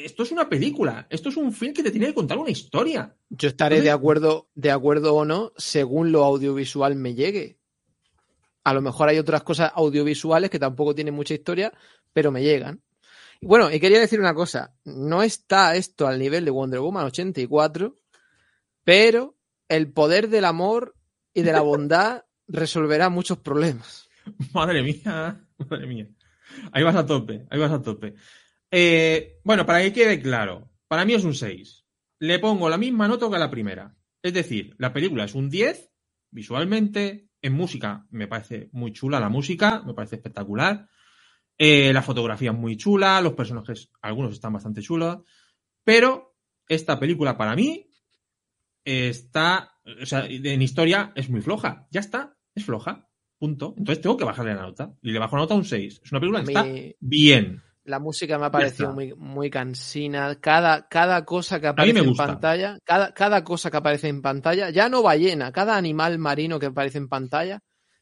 [0.05, 3.15] esto es una película, esto es un film que te tiene que contar una historia.
[3.29, 7.57] Yo estaré Entonces- de acuerdo, de acuerdo o no, según lo audiovisual me llegue.
[8.63, 11.71] A lo mejor hay otras cosas audiovisuales que tampoco tienen mucha historia,
[12.13, 12.81] pero me llegan.
[13.41, 17.97] Bueno, y quería decir una cosa, no está esto al nivel de Wonder Woman 84,
[18.83, 19.35] pero
[19.69, 20.95] el poder del amor
[21.33, 24.09] y de la bondad resolverá muchos problemas.
[24.53, 26.07] Madre mía, madre mía.
[26.71, 28.15] Ahí vas a tope, ahí vas a tope.
[28.71, 31.85] Eh, bueno, para que quede claro, para mí es un 6.
[32.19, 33.95] Le pongo la misma nota que la primera.
[34.21, 35.91] Es decir, la película es un 10
[36.31, 40.89] visualmente, en música me parece muy chula la música, me parece espectacular.
[41.57, 45.19] Eh, la fotografía es muy chula, los personajes, algunos están bastante chulos,
[45.83, 46.35] pero
[46.67, 47.89] esta película para mí
[48.83, 53.73] está, o sea, en historia es muy floja, ya está, es floja, punto.
[53.77, 56.01] Entonces tengo que bajarle la nota y le bajo la nota un 6.
[56.03, 56.65] Es una película que está
[56.99, 57.63] bien.
[57.87, 60.35] La música me ha parecido muy, muy cansina.
[60.39, 64.89] Cada, cada cosa que aparece en pantalla, cada, cada cosa que aparece en pantalla, ya
[64.89, 67.59] no ballena, cada animal marino que aparece en pantalla,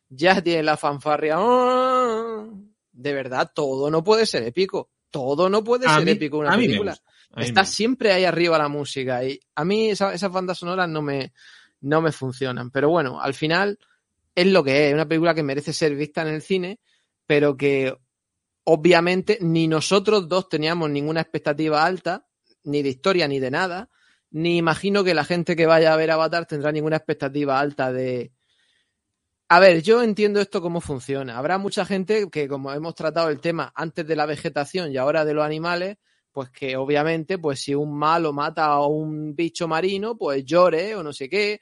[0.10, 1.36] ya tiene la fanfarria.
[1.38, 2.46] ¡Ah!
[2.92, 4.90] De verdad, todo no puede ser épico.
[5.12, 6.98] Todo no puede A ser mí- épico en una película.
[7.38, 9.24] Está siempre ahí arriba la música.
[9.24, 11.32] Y a mí esa- esas bandas sonoras no me,
[11.82, 12.72] no me funcionan.
[12.72, 13.78] Pero bueno, al final
[14.34, 14.94] es lo que es.
[14.94, 16.80] Una película que merece ser vista en el cine,
[17.28, 17.94] pero que
[18.66, 22.28] obviamente ni nosotros dos teníamos ninguna expectativa alta,
[22.64, 23.90] ni de historia ni de nada.
[24.32, 28.34] Ni imagino que la gente que vaya a ver Avatar tendrá ninguna expectativa alta de.
[29.48, 31.38] A ver, yo entiendo esto cómo funciona.
[31.38, 35.24] Habrá mucha gente que, como hemos tratado el tema antes de la vegetación y ahora
[35.24, 35.98] de los animales,
[36.32, 41.04] pues que obviamente, pues si un malo mata a un bicho marino, pues llore o
[41.04, 41.62] no sé qué.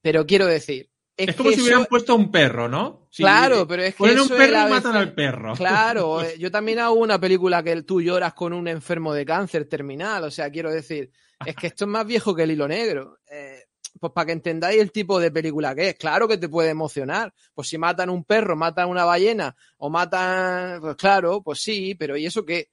[0.00, 0.89] Pero quiero decir,
[1.22, 3.06] es, Es como si hubieran eso- puesto a un perro, ¿no?
[3.10, 5.54] Si Claro, pero es que ponen un eso es perro y matan vez- al perro.
[5.54, 9.64] Claro, eh, yo también hago una película que tú lloras con un enfermo de cáncer
[9.66, 11.10] terminal, o sea, quiero decir,
[11.44, 13.18] es que esto es más viejo que el hilo negro.
[13.30, 13.64] Eh,
[13.98, 17.34] pues para que entendáis el tipo de película que es, claro que te puede emocionar.
[17.52, 22.16] Pues si matan un perro, matan una ballena o matan, pues claro, pues sí, pero
[22.16, 22.70] ¿y eso qué?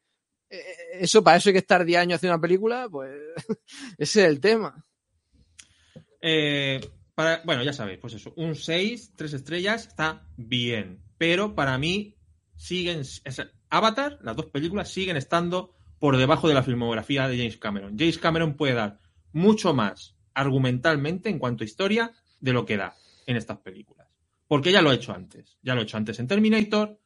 [0.49, 0.63] Eh,
[1.01, 3.11] Eso, para eso hay que estar 10 años haciendo una película, pues
[3.97, 4.85] ese es el tema.
[6.21, 6.79] Eh,
[7.17, 11.01] para- bueno, ya sabéis, pues eso, un 6, 3 estrellas, está bien.
[11.17, 12.15] Pero para mí
[12.55, 13.01] siguen,
[13.71, 17.97] Avatar, las dos películas siguen estando por debajo de la filmografía de James Cameron.
[17.97, 18.99] James Cameron puede dar
[19.33, 24.07] mucho más argumentalmente, en cuanto a historia, de lo que da en estas películas.
[24.47, 25.57] Porque ya lo ha hecho antes.
[25.63, 27.01] Ya lo ha hecho antes en Terminator,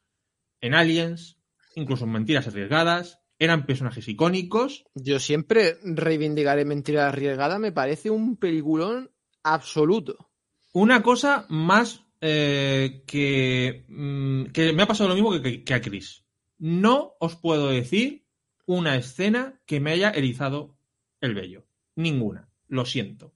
[0.59, 1.37] en Aliens,
[1.75, 3.19] incluso en Mentiras Arriesgadas.
[3.39, 4.83] Eran personajes icónicos.
[4.93, 7.61] Yo siempre reivindicaré Mentiras Arriesgadas.
[7.61, 9.09] Me parece un peliculón
[9.43, 10.31] absoluto.
[10.73, 16.23] Una cosa más eh, que, mm, que, me ha pasado lo mismo que, a Chris.
[16.59, 18.27] No os puedo decir
[18.65, 20.77] una escena que me haya erizado
[21.19, 21.65] el vello.
[21.95, 22.49] Ninguna.
[22.67, 23.33] Lo siento.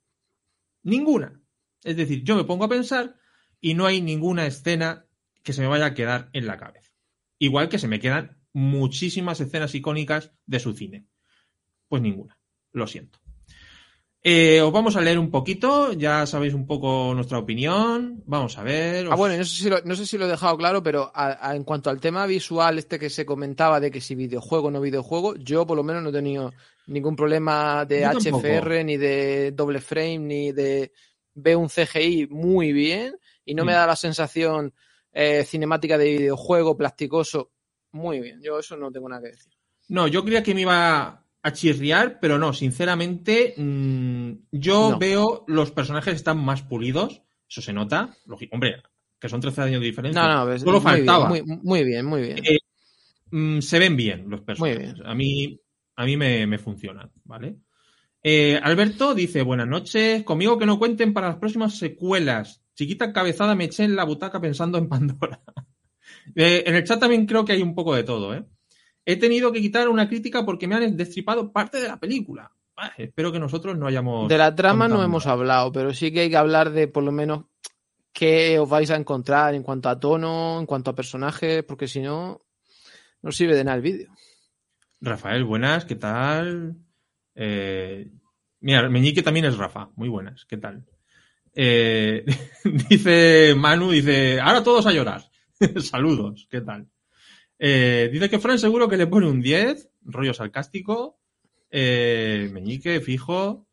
[0.84, 1.42] Ninguna.
[1.84, 3.18] Es decir, yo me pongo a pensar
[3.60, 5.08] y no hay ninguna escena
[5.44, 6.92] que se me vaya a quedar en la cabeza.
[7.40, 11.08] Igual que se me quedan muchísimas escenas icónicas de su cine.
[11.88, 12.38] Pues ninguna.
[12.72, 13.20] Lo siento.
[14.28, 18.24] Eh, os vamos a leer un poquito, ya sabéis un poco nuestra opinión.
[18.26, 19.06] Vamos a ver.
[19.06, 19.14] Os...
[19.14, 21.50] Ah, bueno, no sé, si lo, no sé si lo he dejado claro, pero a,
[21.50, 24.72] a, en cuanto al tema visual, este que se comentaba de que si videojuego o
[24.72, 26.52] no videojuego, yo por lo menos no he tenido
[26.88, 28.84] ningún problema de Yo HFR, tampoco.
[28.84, 30.92] ni de doble frame, ni de
[31.36, 33.76] veo un CGI muy bien y no me Mm.
[33.76, 34.74] da la sensación
[35.14, 37.52] eh, cinemática de videojuego plasticoso
[37.92, 38.42] muy bien.
[38.42, 39.54] Yo eso no tengo nada que decir.
[39.90, 45.00] No, yo creía que me iba a chirriar, pero no, sinceramente, mmm, yo No.
[45.00, 48.16] veo los personajes están más pulidos, eso se nota.
[48.52, 48.82] Hombre,
[49.20, 50.22] que son 13 años de diferencia.
[50.22, 51.30] No, no, Solo muy bien, faltaba.
[51.30, 52.38] muy, muy bien, muy bien.
[52.44, 52.58] Eh,
[53.32, 54.94] Mm, se ven bien los personajes.
[54.94, 55.06] bien.
[55.08, 55.60] A mí,
[55.96, 57.56] a mí me, me funcionan, ¿vale?
[58.24, 62.62] Eh, Alberto dice, buenas noches, conmigo que no cuenten para las próximas secuelas.
[62.76, 65.42] Chiquita cabezada me eché en la butaca pensando en Pandora.
[66.36, 68.44] Eh, en el chat también creo que hay un poco de todo, ¿eh?
[69.06, 72.52] He tenido que quitar una crítica porque me han destripado parte de la película.
[72.76, 74.28] Ah, espero que nosotros no hayamos...
[74.28, 77.12] De la trama no hemos hablado, pero sí que hay que hablar de por lo
[77.12, 77.46] menos
[78.12, 82.02] qué os vais a encontrar en cuanto a tono, en cuanto a personajes, porque si
[82.02, 82.42] no,
[83.22, 84.10] no sirve de nada el vídeo.
[85.00, 86.76] Rafael, buenas, ¿qué tal?
[87.36, 88.10] Eh,
[88.62, 90.84] mira, Meñique también es Rafa, muy buenas, ¿qué tal?
[91.54, 92.26] Eh,
[92.90, 95.22] dice Manu, dice, ahora todos a llorar.
[95.78, 96.88] Saludos, ¿qué tal?
[97.60, 101.20] Eh, dice que Fran seguro que le pone un 10, rollo sarcástico.
[101.70, 103.68] Eh, Meñique, fijo.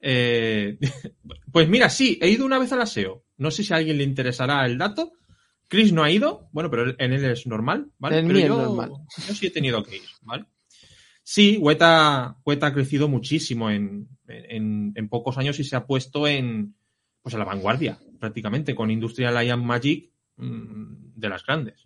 [0.00, 0.78] Eh,
[1.52, 3.24] pues mira, sí, he ido una vez al aseo.
[3.36, 5.12] No sé si a alguien le interesará el dato.
[5.68, 8.18] Chris no ha ido, bueno, pero en él es normal, ¿vale?
[8.18, 8.92] En pero mí es yo, normal.
[9.26, 10.44] yo sí he tenido que ir, ¿vale?
[11.24, 16.28] Sí, Weta, Weta ha crecido muchísimo en, en, en pocos años y se ha puesto
[16.28, 16.76] en,
[17.20, 21.85] pues a la vanguardia, prácticamente, con Industrial and Magic mmm, de las grandes.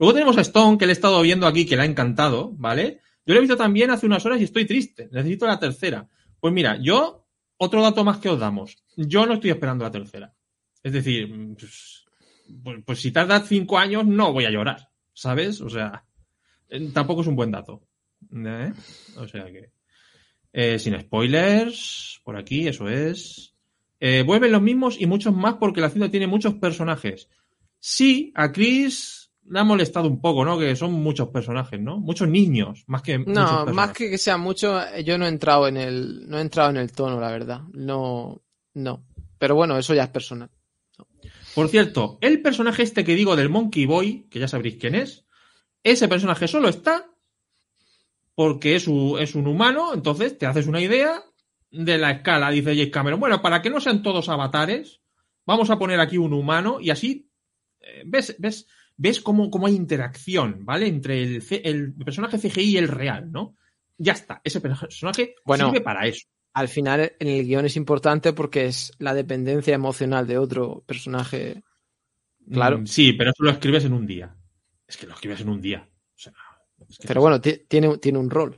[0.00, 3.00] Luego tenemos a Stone, que le he estado viendo aquí, que le ha encantado, ¿vale?
[3.26, 5.10] Yo lo he visto también hace unas horas y estoy triste.
[5.12, 6.08] Necesito la tercera.
[6.40, 7.26] Pues mira, yo,
[7.58, 8.82] otro dato más que os damos.
[8.96, 10.32] Yo no estoy esperando la tercera.
[10.82, 12.06] Es decir, pues,
[12.64, 15.60] pues, pues si tarda cinco años, no voy a llorar, ¿sabes?
[15.60, 16.06] O sea,
[16.70, 17.82] eh, tampoco es un buen dato.
[18.34, 18.72] ¿eh?
[19.18, 19.70] O sea que.
[20.50, 23.54] Eh, sin spoilers, por aquí, eso es.
[24.00, 27.28] Vuelven los mismos y muchos más porque la cinta tiene muchos personajes.
[27.78, 29.19] Sí, a Chris
[29.50, 30.56] le ha molestado un poco, ¿no?
[30.56, 31.98] Que son muchos personajes, ¿no?
[31.98, 35.66] Muchos niños, más que muchos No, más que que sea mucho, yo no he entrado
[35.66, 37.62] en el, no he entrado en el tono, la verdad.
[37.72, 38.40] No,
[38.74, 39.04] no.
[39.38, 40.50] Pero bueno, eso ya es personal.
[41.54, 45.26] Por cierto, el personaje este que digo del Monkey Boy, que ya sabréis quién es,
[45.82, 47.10] ese personaje solo está
[48.36, 51.24] porque es un, es un humano, entonces te haces una idea
[51.72, 53.18] de la escala, dice James Cameron.
[53.18, 55.00] Bueno, para que no sean todos avatares,
[55.44, 57.28] vamos a poner aquí un humano y así
[57.80, 58.68] eh, ves, ves,
[59.00, 60.86] ves cómo, cómo hay interacción, ¿vale?
[60.86, 63.56] Entre el, personaje CGI y el real, ¿no?
[63.96, 65.66] Ya está, ese personaje Bueno.
[65.66, 66.26] sirve para eso.
[66.52, 71.62] Al final, en el guion es importante porque es la dependencia emocional de otro personaje.
[72.52, 72.80] Claro.
[72.80, 74.36] Mm, sí, pero eso lo escribes en un día.
[74.86, 75.88] Es que lo escribes en un día.
[75.88, 76.32] O sea,
[76.86, 78.56] es que Pero bueno, ti- tiene, tiene un rol.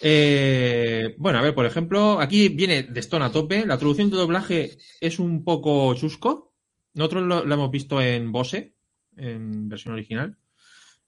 [0.00, 3.66] Eh, bueno, a ver, por ejemplo, aquí viene de Stone a tope.
[3.66, 6.54] La traducción de doblaje es un poco chusco.
[6.94, 8.73] Nosotros lo, lo hemos visto en Bose,
[9.16, 10.36] en versión original.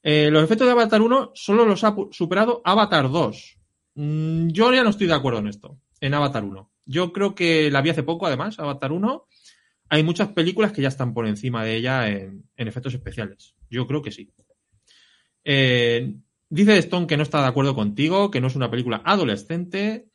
[0.03, 3.59] Eh, los efectos de Avatar 1 solo los ha superado Avatar 2.
[3.95, 6.71] Mm, yo ya no estoy de acuerdo en esto, en Avatar 1.
[6.85, 9.27] Yo creo que la vi hace poco, además, Avatar 1.
[9.89, 13.55] Hay muchas películas que ya están por encima de ella en, en efectos especiales.
[13.71, 14.31] Yo creo que sí.
[15.45, 16.15] Eh,
[16.49, 20.09] dice Stone que no está de acuerdo contigo, que no es una película adolescente.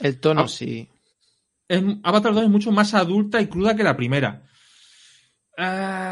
[0.00, 0.48] El tono Ah.
[0.48, 0.88] sí.
[1.68, 4.42] Es- Avatar 2 es mucho más adulta y cruda que la primera.
[5.56, 6.03] Ah,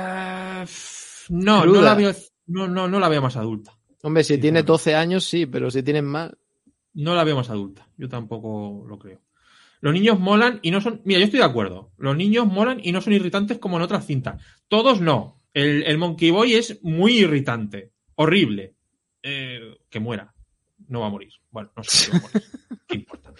[1.28, 2.12] no, no la, veo,
[2.46, 3.76] no, no, no la veo más adulta.
[4.02, 4.72] Hombre, si tiene Sinceramente.
[4.72, 6.32] 12 años, sí, pero si tienes más.
[6.94, 7.88] No la veo más adulta.
[7.96, 9.20] Yo tampoco lo creo.
[9.80, 11.00] Los niños molan y no son.
[11.04, 11.92] Mira, yo estoy de acuerdo.
[11.98, 14.42] Los niños molan y no son irritantes como en otras cintas.
[14.68, 15.40] Todos no.
[15.54, 17.92] El, el Monkey Boy es muy irritante.
[18.14, 18.74] Horrible.
[19.22, 20.34] Eh, que muera.
[20.88, 21.30] No va a morir.
[21.50, 22.42] Bueno, no sé si va a morir.
[22.88, 23.32] ¿Qué importa?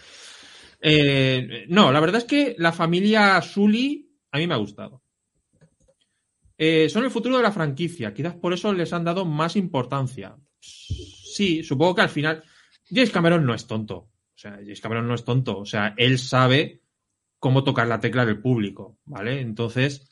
[0.80, 5.02] Eh, no, la verdad es que la familia Sully a mí me ha gustado.
[6.64, 10.36] Eh, son el futuro de la franquicia, quizás por eso les han dado más importancia.
[10.60, 12.44] Sí, supongo que al final.
[12.88, 13.96] James Cameron no es tonto.
[13.96, 15.58] O sea, James Cameron no es tonto.
[15.58, 16.82] O sea, él sabe
[17.40, 19.40] cómo tocar la tecla del público, ¿vale?
[19.40, 20.08] Entonces,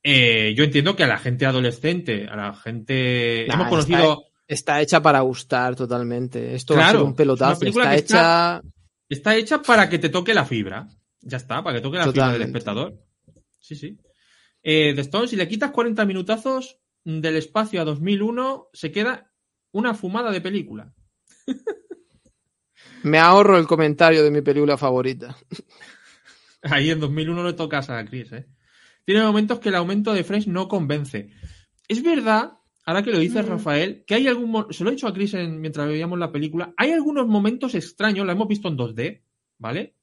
[0.00, 3.46] eh, yo entiendo que a la gente adolescente, a la gente.
[3.48, 4.26] Nah, hemos conocido.
[4.46, 6.54] Está, está hecha para gustar totalmente.
[6.54, 7.64] Esto va a Claro, ser un pelotazo.
[7.64, 8.62] es Está hecha.
[9.08, 10.86] Está hecha para que te toque la fibra.
[11.20, 12.96] Ya está, para que toque la fibra del espectador.
[13.58, 13.98] Sí, sí.
[14.62, 19.32] Eh, de Stone, si le quitas 40 minutazos del espacio a 2001, se queda
[19.72, 20.92] una fumada de película.
[23.02, 25.36] Me ahorro el comentario de mi película favorita.
[26.62, 28.46] Ahí en 2001 le tocas a Chris, ¿eh?
[29.06, 31.30] Tiene momentos que el aumento de Fresh no convence.
[31.88, 32.52] Es verdad,
[32.84, 33.46] ahora que lo dice Mm.
[33.46, 34.66] Rafael, que hay algún...
[34.70, 36.74] Se lo he dicho a Chris en- mientras veíamos la película.
[36.76, 39.22] Hay algunos momentos extraños, la hemos visto en 2D,
[39.58, 39.96] ¿vale?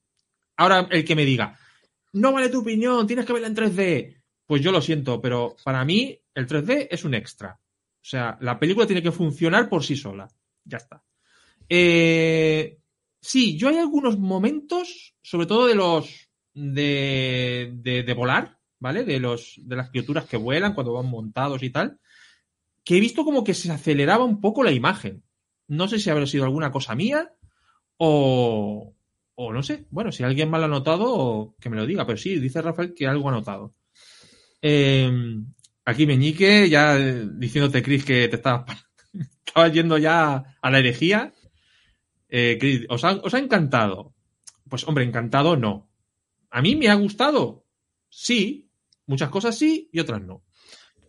[0.58, 1.58] Ahora, el que me diga,
[2.14, 4.17] no vale tu opinión, tienes que verla en 3D.
[4.48, 7.60] Pues yo lo siento, pero para mí el 3D es un extra.
[7.60, 10.30] O sea, la película tiene que funcionar por sí sola.
[10.64, 11.04] Ya está.
[11.68, 12.80] Eh,
[13.20, 19.04] sí, yo hay algunos momentos, sobre todo de los de, de, volar, ¿vale?
[19.04, 22.00] De los de las criaturas que vuelan cuando van montados y tal,
[22.86, 25.24] que he visto como que se aceleraba un poco la imagen.
[25.68, 27.34] No sé si habrá sido alguna cosa mía
[27.98, 28.96] o,
[29.36, 29.86] o no sé.
[29.90, 32.06] Bueno, si alguien mal ha notado, que me lo diga.
[32.06, 33.74] Pero sí, dice Rafael que algo ha notado.
[34.62, 35.12] Eh,
[35.86, 38.66] aquí Meñique, ya eh, diciéndote, Chris, que te estabas,
[39.46, 41.34] estabas yendo ya a la herejía.
[42.30, 44.14] Eh, Chris, ¿os ha, ¿os ha encantado?
[44.70, 45.90] Pues hombre, encantado no.
[46.50, 47.66] ¿A mí me ha gustado?
[48.10, 48.70] Sí.
[49.06, 50.44] Muchas cosas sí y otras no.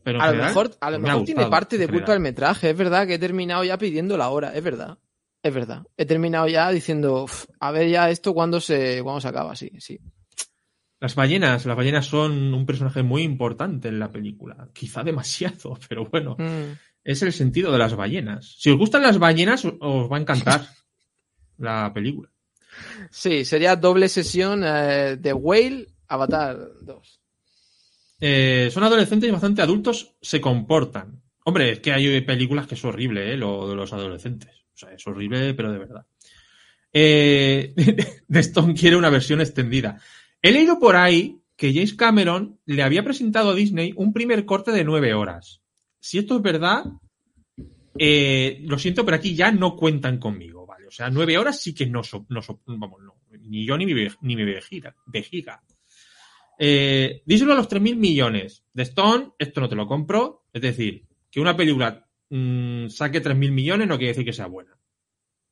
[0.05, 2.01] Pero A lo mejor, a lo me ha mejor tiene parte de general.
[2.05, 2.70] culpa el metraje.
[2.70, 4.55] Es verdad que he terminado ya pidiendo la hora.
[4.55, 4.99] Es verdad.
[5.42, 5.82] Es verdad.
[5.96, 9.57] He terminado ya diciendo, "Uf, a ver ya esto cuándo se, cuándo se acaba.
[9.57, 9.99] Sí, sí.
[11.01, 14.68] Las ballenas, las ballenas son un personaje muy importante en la película.
[14.72, 16.72] Quizá demasiado, pero bueno, Mm.
[17.05, 18.57] es el sentido de las ballenas.
[18.59, 20.66] Si os gustan las ballenas, os- va a encantar
[21.59, 22.30] la película.
[23.11, 27.20] Sí, sería doble sesión eh, de Whale, Avatar 2.
[28.20, 31.22] Eh, son adolescentes y bastante adultos, se comportan.
[31.44, 33.36] Hombre, es que hay películas que es horrible, ¿eh?
[33.36, 34.51] Lo de los adolescentes.
[34.74, 36.07] O sea, es horrible, pero de verdad.
[36.92, 37.72] Eh,
[38.28, 40.01] de Stone quiere una versión extendida.
[40.43, 44.70] He leído por ahí que James Cameron le había presentado a Disney un primer corte
[44.70, 45.61] de nueve horas.
[45.99, 46.84] Si esto es verdad,
[47.99, 50.86] eh, lo siento, pero aquí ya no cuentan conmigo, ¿vale?
[50.86, 54.07] O sea, nueve horas sí que no, so- no vamos, no, ni yo ni mi,
[54.22, 54.95] ni mi vejiga.
[55.07, 55.62] vejiga.
[56.61, 58.64] Eh, díselo a los 3.000 millones.
[58.72, 60.45] De Stone, esto no te lo compro.
[60.53, 64.76] Es decir, que una película mm, saque 3.000 millones no quiere decir que sea buena.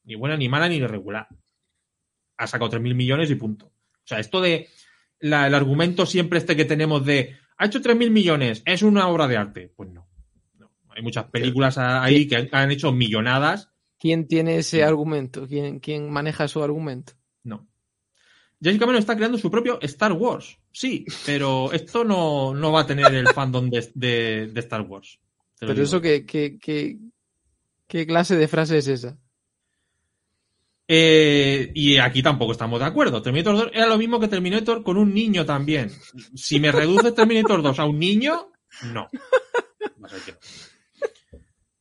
[0.05, 1.29] Ni buena, ni mala, ni regular.
[2.39, 3.67] Ha sacado 3.000 millones y punto.
[3.67, 4.69] O sea, esto de
[5.21, 9.27] la- el argumento siempre este que tenemos de ha hecho 3.000 millones, es una obra
[9.27, 9.73] de arte.
[9.77, 10.07] Pues no.
[10.59, 10.71] No.
[10.91, 13.71] Hay muchas películas ahí que han, han hecho millonadas.
[13.99, 15.47] ¿Quién tiene ese argumento?
[15.49, 17.15] ¿Quién, quién maneja su argumento?
[17.45, 17.67] No.
[18.63, 20.59] James Cameron está creando su propio Star Wars.
[20.73, 25.19] Sí, pero esto no, no va a tener el fandom de, de- de Star Wars.
[25.59, 25.85] Pero digo.
[25.85, 26.99] eso, ¿qué, qué, qué,
[27.87, 29.19] qué clase de frase es esa?
[30.89, 33.23] Eh, y aquí tampoco estamos de acuerdo.
[33.23, 35.91] Terminator 2 era lo mismo que Terminator con un niño también.
[36.35, 38.53] Si me reduces Terminator 2 a un niño,
[38.93, 39.09] no.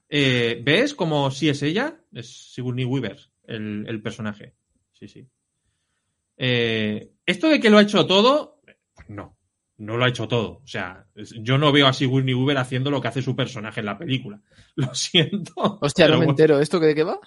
[0.09, 1.99] Eh, ¿Ves como si es ella?
[2.13, 4.55] Es Sigourney Weaver, el, el personaje.
[4.93, 5.27] Sí, sí.
[6.37, 8.61] Eh, esto de que lo ha hecho todo,
[9.07, 9.37] no.
[9.77, 10.61] No lo ha hecho todo.
[10.63, 13.87] O sea, yo no veo a Sigourney Weaver haciendo lo que hace su personaje en
[13.87, 14.41] la película.
[14.75, 15.79] Lo siento.
[15.81, 16.59] Hostia, no me bueno entero.
[16.59, 17.19] ¿Esto de qué va?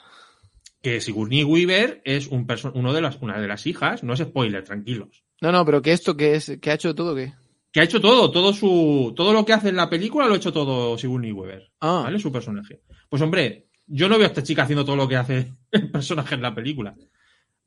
[0.83, 4.65] Que Sigourney Weaver es un uno de las, una de las hijas, no es spoiler,
[4.65, 5.25] tranquilos.
[5.41, 7.35] No, no, pero que esto que es, que ha hecho todo qué.
[7.73, 10.37] Que ha hecho todo, todo su, todo lo que hace en la película lo ha
[10.39, 12.19] hecho todo Sigourney Weaver, Ah, ¿vale?
[12.19, 12.81] Su personaje.
[13.09, 16.35] Pues hombre, yo no veo a esta chica haciendo todo lo que hace el personaje
[16.35, 16.95] en la película.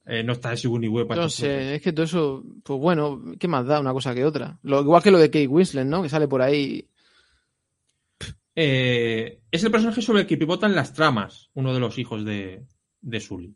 [0.05, 1.39] Eh, no está Sigourney Weaver para no cosas.
[1.39, 4.57] sé, es que todo eso, pues bueno, ¿qué más da una cosa que otra?
[4.63, 6.01] Lo, igual que lo de Kate Winslet, ¿no?
[6.01, 6.87] Que sale por ahí.
[8.55, 12.65] Eh, es el personaje sobre el que pivotan las tramas, uno de los hijos de,
[13.01, 13.55] de Sully.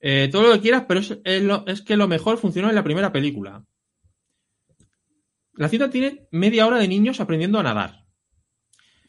[0.00, 2.74] Eh, todo lo que quieras, pero es, es lo- es que lo mejor funcionó en
[2.76, 3.64] la primera película.
[5.54, 8.04] La cinta tiene media hora de niños aprendiendo a nadar.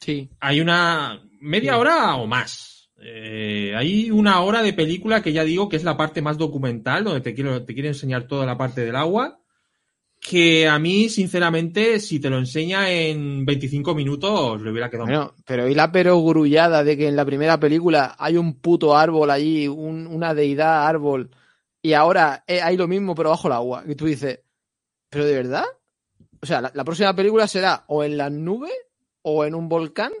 [0.00, 0.30] Sí.
[0.40, 1.78] Hay una media Sí.
[1.78, 2.90] hora o más.
[3.02, 7.04] Eh, hay una hora de película que ya digo que es la parte más documental,
[7.04, 9.40] donde te quiero, te quiere enseñar toda la parte del agua.
[10.20, 15.34] Que a mí, sinceramente, si te lo enseña en 25 minutos, le hubiera quedado Bueno,
[15.46, 19.66] pero y la perogrullada de que en la primera película hay un puto árbol allí,
[19.66, 21.30] un- una deidad árbol
[21.80, 23.82] y ahora eh, hay lo mismo pero bajo el agua.
[23.88, 24.40] Y tú dices,
[25.08, 25.64] ¿pero de verdad?
[26.42, 28.72] O sea, la, próxima película será o en las nubes
[29.22, 30.12] o en un volcán.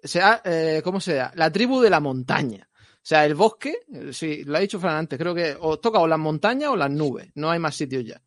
[0.00, 1.32] Será, eh, ¿cómo será?
[1.34, 2.68] La tribu de la montaña.
[2.72, 5.98] O sea, el bosque, eh, sí, lo ha dicho Fran antes, creo que os toca
[5.98, 7.30] o las montañas o las nubes.
[7.34, 8.22] No hay más sitios ya.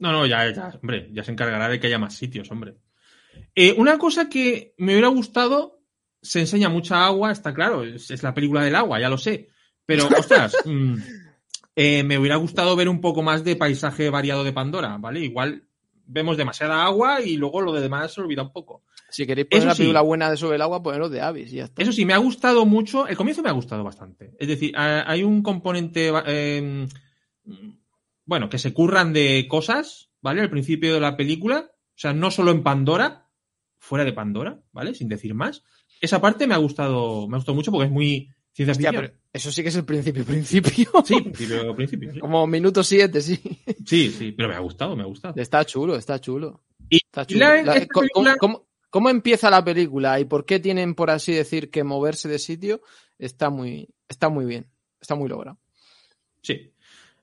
[0.00, 2.74] No, no, ya, ya, hombre, ya se encargará de que haya más sitios, hombre.
[3.54, 5.80] Eh, una cosa que me hubiera gustado,
[6.20, 9.48] se enseña mucha agua, está claro, es, es la película del agua, ya lo sé.
[9.86, 10.94] Pero, ostras, mm,
[11.76, 15.20] eh, me hubiera gustado ver un poco más de paisaje variado de Pandora, ¿vale?
[15.20, 15.64] Igual
[16.12, 18.82] vemos demasiada agua y luego lo de demás se olvida un poco.
[19.10, 19.78] Si queréis poner Eso una sí.
[19.82, 21.82] película buena de sobre el agua, poneros de Avis y ya está.
[21.82, 23.06] Eso sí, me ha gustado mucho.
[23.06, 24.32] El comienzo me ha gustado bastante.
[24.38, 26.12] Es decir, ha- hay un componente.
[26.26, 26.86] eh,
[28.30, 30.40] bueno, que se curran de cosas, ¿vale?
[30.40, 31.68] Al principio de la película.
[31.72, 33.28] O sea, no solo en Pandora,
[33.80, 34.94] fuera de Pandora, ¿vale?
[34.94, 35.64] Sin decir más.
[36.00, 39.06] Esa parte me ha gustado, me ha gustado mucho porque es muy ciencia Hostia, ficción.
[39.10, 40.70] pero eso sí que es el principio, principio.
[41.04, 42.12] Sí, principio, principio.
[42.12, 42.20] Sí.
[42.20, 43.40] Como minuto 7, sí.
[43.84, 45.34] sí, sí, pero me ha gustado, me ha gustado.
[45.36, 46.62] Está chulo, está chulo.
[46.88, 47.40] Y- Está chulo.
[47.40, 51.10] la- La- esta ¿cómo- película- cómo, cómo empieza la película y por qué tienen, por
[51.10, 52.80] así decir, que moverse de sitio?
[53.18, 54.70] Está muy, está muy bien.
[55.00, 55.58] Está muy logrado.
[56.42, 56.72] Sí.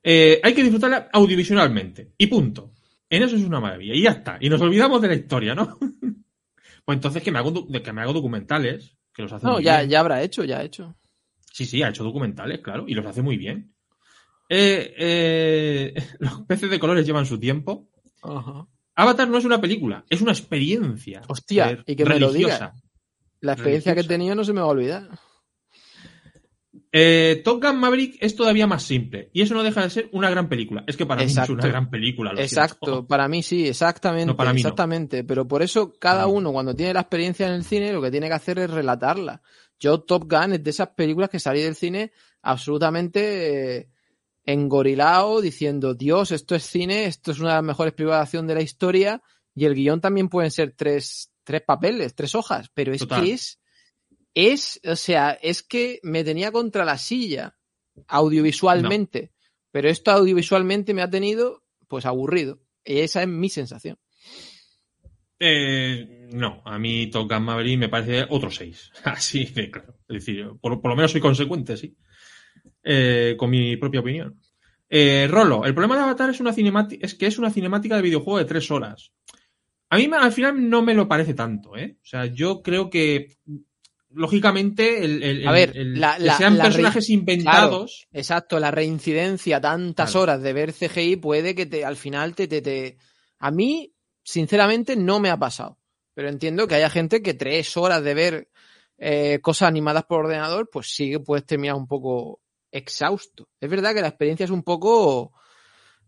[0.03, 2.13] Eh, hay que disfrutarla audiovisualmente.
[2.17, 2.73] Y punto.
[3.09, 3.93] En eso es una maravilla.
[3.95, 4.37] Y ya está.
[4.39, 5.77] Y nos olvidamos de la historia, ¿no?
[6.85, 9.79] pues entonces que me hago, que me hago documentales, que los hace No, muy ya,
[9.79, 9.89] bien.
[9.89, 10.95] ya habrá hecho, ya ha hecho.
[11.51, 13.73] Sí, sí, ha hecho documentales, claro, y los hace muy bien.
[14.49, 17.89] Eh, eh, los peces de colores llevan su tiempo.
[18.95, 21.21] Avatar no es una película, es una experiencia.
[21.27, 22.73] Hostia, y que me lo religiosa.
[23.41, 24.07] La experiencia que he Religiosa.
[24.17, 25.09] tenido no se me va a olvidar.
[26.91, 30.29] Eh, Top Gun Maverick es todavía más simple y eso no deja de ser una
[30.29, 30.83] gran película.
[30.87, 32.33] Es que para mí es una gran película.
[32.33, 33.07] lo Exacto, siento.
[33.07, 34.67] para mí sí, exactamente, No, para mí no.
[34.67, 35.23] exactamente.
[35.23, 38.27] Pero por eso cada uno cuando tiene la experiencia en el cine lo que tiene
[38.27, 39.41] que hacer es relatarla.
[39.79, 42.11] Yo Top Gun es de esas películas que salí del cine
[42.41, 43.87] absolutamente eh,
[44.45, 48.61] engorilado diciendo, Dios, esto es cine, esto es una de las mejores películas de la
[48.61, 49.21] historia
[49.53, 53.23] y el guion también pueden ser tres, tres papeles, tres hojas, pero es Total.
[53.23, 53.59] que es,
[54.37, 57.57] es, o sea, es que me tenía contra la silla
[58.07, 59.31] audiovisualmente,
[59.71, 62.61] pero esto audiovisualmente me ha tenido pues aburrido.
[62.85, 63.97] Y esa es mi sensación.
[65.39, 68.91] Eh, no, a mí Top Gun Maverick me parece otro 6.
[69.05, 69.95] Así de claro.
[70.07, 71.97] Es decir, por, por lo menos soy consecuente, sí.
[72.83, 74.39] Eh, con mi propia opinión.
[74.87, 76.53] Eh, Rolo, el problema de Avatar es, una
[77.01, 79.11] es que es una cinemática de videojuego de tres horas.
[79.89, 81.97] A mí al final no me lo parece tanto, ¿eh?
[82.03, 83.37] O sea, yo creo que
[84.09, 88.07] lógicamente el, el- A ver, el- la- que la- sean la personajes inventados.
[88.11, 90.23] Exacto, la reincidencia, tantas Claro.
[90.23, 92.97] horas de ver CGI puede que te, al final te, te, te-
[93.39, 93.93] A mí,
[94.23, 95.77] sinceramente, no me ha pasado.
[96.15, 98.49] Pero entiendo que haya gente que tres horas de ver
[98.97, 102.41] eh, cosas animadas por ordenador, pues sí que puedes terminar un poco
[102.71, 103.47] exhausto.
[103.61, 105.33] Es verdad que la experiencia es un poco,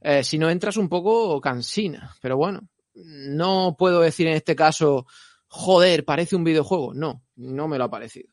[0.01, 2.15] eh, si no entras, un poco cansina.
[2.19, 2.61] Pero bueno,
[2.95, 5.05] no puedo decir en este caso,
[5.49, 6.93] joder, parece un videojuego.
[6.93, 8.29] No, no me lo ha parecido.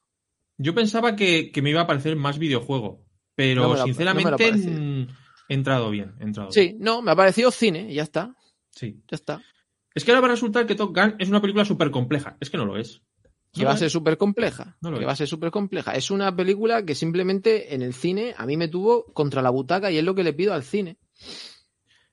[0.59, 3.05] Yo pensaba que, que me iba a parecer más videojuego,
[3.35, 4.45] pero No no sinceramente
[5.49, 6.14] he entrado bien.
[6.21, 6.71] He entrado bien.
[6.71, 8.35] Sí, no, me ha parecido cine ya está,
[8.71, 9.03] Sí.
[9.11, 9.43] ya está.
[9.95, 12.37] Es que ahora va a resultar que Top Gun es una película súper compleja.
[12.41, 13.03] Es que no lo es.
[13.53, 14.77] que va a ser súper compleja.
[14.83, 15.07] No que es.
[15.07, 15.93] va a ser súper compleja.
[15.93, 19.91] Es una película que simplemente en el cine a mí me tuvo contra la butaca
[19.91, 20.99] y es lo que le pido al cine.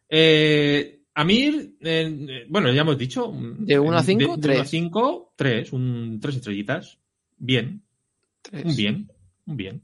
[0.10, 3.32] Eh, Amir, eh, eh, bueno, ya hemos dicho.
[3.32, 4.70] mm, De uno a cinco, de- de uno a tres.
[4.70, 5.72] cinco, tres.
[5.74, 6.98] Un, tres estrellitas.
[7.38, 7.84] Bien.
[8.42, 8.66] Tres.
[8.66, 9.12] Un bien.
[9.46, 9.82] Un bien.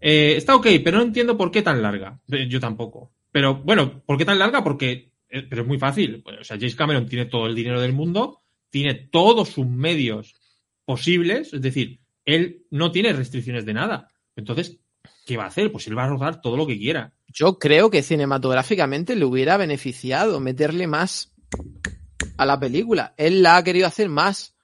[0.00, 2.20] Eh, está ok, pero no entiendo por qué tan larga.
[2.30, 3.12] Eh, Yo tampoco.
[3.32, 4.62] Pero bueno, ¿por qué tan larga?
[4.62, 6.22] Porque eh, pero es muy fácil.
[6.40, 10.34] O sea, James Cameron tiene todo el dinero del mundo, tiene todos sus medios
[10.84, 14.08] posibles, es decir, él no tiene restricciones de nada.
[14.36, 14.78] Entonces,
[15.26, 15.72] ¿qué va a hacer?
[15.72, 17.12] Pues él va a rodar todo lo que quiera.
[17.38, 21.34] Yo creo que cinematográficamente le hubiera beneficiado meterle más
[22.38, 23.12] a la película.
[23.18, 24.56] Él la ha querido hacer más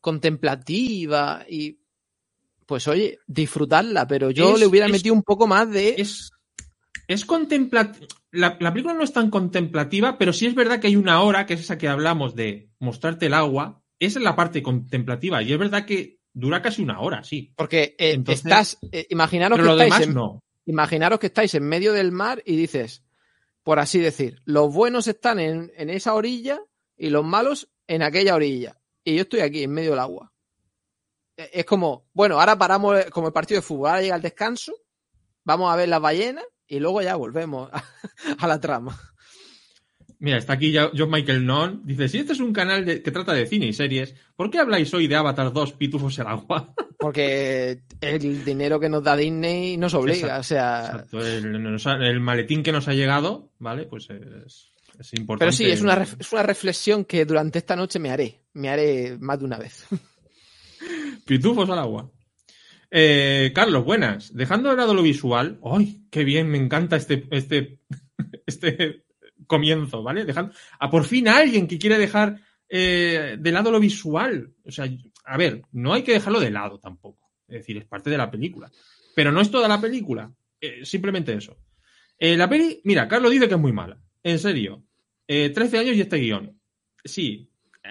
[0.00, 1.80] contemplativa y
[2.66, 5.96] pues oye, disfrutarla, pero yo Es- le hubiera es- metido un poco más de...
[5.98, 6.30] Es,
[7.08, 8.06] es contemplativa.
[8.30, 11.44] La, la película no es tan contemplativa, pero sí es verdad que hay una hora,
[11.44, 13.82] que es esa que hablamos de mostrarte el agua.
[13.98, 15.42] Esa es la parte contemplativa.
[15.42, 17.52] Y es verdad que dura casi una hora, sí.
[17.54, 18.78] Porque eh, Entonces- estás...
[18.92, 20.40] eh, imaginaros Pero que lo estáis demás en, no.
[20.66, 23.02] Imaginaros que estáis en medio del mar y dices,
[23.62, 26.60] por así decir, los buenos están en, en esa orilla
[26.96, 28.80] y los malos en aquella orilla.
[29.04, 30.32] Y yo estoy aquí, en medio del agua.
[31.36, 34.22] E- Es como, bueno, ahora paramos eh, como el partido de fútbol, ahora llega el
[34.22, 34.72] descanso,
[35.44, 37.84] vamos a ver las ballenas y luego ya volvemos a,
[38.38, 38.98] a la trama.
[40.24, 41.82] Mira, está aquí ya John Michael Non.
[41.84, 44.58] Dice, si este es un canal de- que trata de cine y series, ¿por qué
[44.58, 46.72] habláis hoy de Avatar 2, Pitufos el agua?
[46.98, 50.86] Porque el dinero que nos da Disney nos obliga, Exacto, o sea...
[50.86, 53.84] Exacto, el, maletín que nos ha llegado, ¿vale?
[53.84, 55.40] Pues es, es importante.
[55.40, 58.40] Pero sí, es una, es una reflexión que durante esta noche me haré.
[58.54, 59.84] Me haré más de una vez.
[61.26, 62.10] Pitufos al agua.
[62.90, 64.32] Eh, Carlos, buenas.
[64.32, 65.60] Dejando de lado lo visual.
[65.62, 66.48] ¡Ay, qué bien!
[66.48, 67.80] Me encanta este, este,
[68.46, 69.03] este
[69.46, 70.24] comienzo, ¿vale?
[70.24, 74.52] Dejando, a por fin alguien que quiere dejar eh, de lado lo visual.
[74.64, 74.88] O sea,
[75.24, 77.30] a ver, no hay que dejarlo de lado tampoco.
[77.46, 78.70] Es decir, es parte de la película.
[79.14, 80.32] Pero no es toda la película.
[80.60, 81.56] Eh, simplemente eso.
[82.18, 83.98] Eh, la peli, mira, Carlos dice que es muy mala.
[84.22, 84.82] En serio.
[85.26, 86.58] Eh, 13 años y este guion.
[87.04, 87.50] Sí,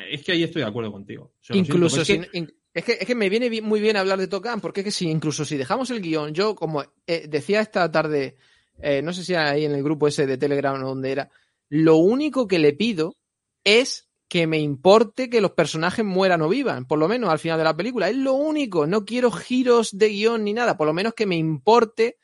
[0.10, 1.34] es que ahí estoy de acuerdo contigo.
[1.50, 4.28] Incluso siento, si, es que- es, que, es que me viene muy bien hablar de
[4.28, 7.91] Tokan, porque es que si incluso si dejamos el guion, yo como eh, decía esta
[7.91, 8.36] tarde,
[8.80, 11.30] eh, no sé si era ahí en el grupo ese de Telegram o donde era,
[11.70, 13.16] lo único que le pido
[13.64, 17.58] es que me importe que los personajes mueran o vivan, por lo menos al final
[17.58, 18.10] de la película.
[18.10, 21.36] Es lo único, no quiero giros de guion ni nada, por lo menos que me
[21.36, 22.18] importe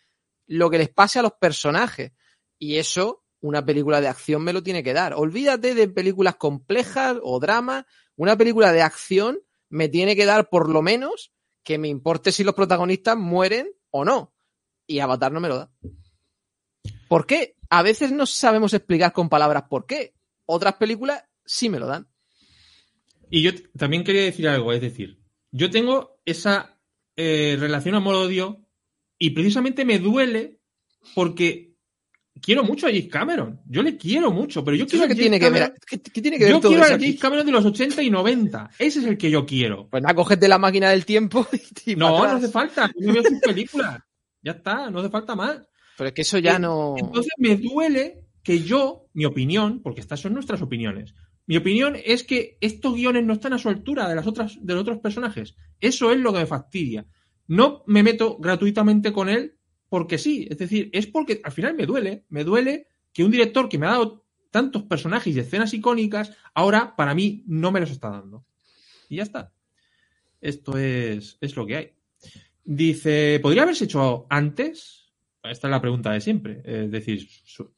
[0.48, 2.12] lo que les pase a los personajes.
[2.58, 5.14] Y eso, una película de acción me lo tiene que dar.
[5.14, 7.86] Olvídate de películas complejas o dramas,
[8.16, 9.40] una película de acción
[9.70, 11.32] me tiene que dar por lo menos
[11.64, 14.34] que me importe si los protagonistas mueren o no.
[14.88, 15.72] Y Avatar no me lo da.
[17.10, 17.56] ¿Por qué?
[17.70, 20.14] A veces no sabemos explicar con palabras por qué.
[20.46, 22.08] Otras películas sí me lo dan.
[23.32, 25.20] Y yo también quería decir algo, es decir,
[25.52, 26.80] yo tengo esa
[27.16, 28.66] eh, relación amor-odio
[29.18, 30.60] y precisamente me duele
[31.16, 31.76] porque
[32.42, 33.60] quiero mucho a James Cameron.
[33.66, 35.74] Yo le quiero mucho, pero yo quiero ¿Qué a tiene que ver?
[35.86, 37.20] ¿Qué, qué tiene que ver Yo todo quiero a eso James?
[37.20, 38.70] Cameron de los 80 y 90.
[38.78, 39.90] Ese es el que yo quiero.
[39.90, 41.48] Pues nada, cógete la máquina del tiempo
[41.86, 42.92] y, y No, no hace falta.
[42.96, 44.00] Yo veo sus películas.
[44.42, 45.60] Ya está, no hace falta más.
[46.00, 46.96] Pero es que eso ya Eh, no.
[46.98, 51.14] Entonces me duele que yo, mi opinión, porque estas son nuestras opiniones,
[51.46, 54.74] mi opinión es que estos guiones no están a su altura de las otras, de
[54.74, 55.56] los otros personajes.
[55.82, 57.06] Eso es lo que me fastidia.
[57.48, 59.58] No me meto gratuitamente con él
[59.90, 60.48] porque sí.
[60.50, 62.24] Es decir, es porque al final me duele.
[62.30, 66.96] Me duele que un director que me ha dado tantos personajes y escenas icónicas, ahora
[66.96, 68.46] para mí no me los está dando.
[69.10, 69.52] Y ya está.
[70.40, 71.92] Esto es, es lo que hay.
[72.64, 74.99] Dice, ¿podría haberse hecho antes?
[75.44, 76.62] Esta es la pregunta de siempre.
[76.66, 77.28] Es decir,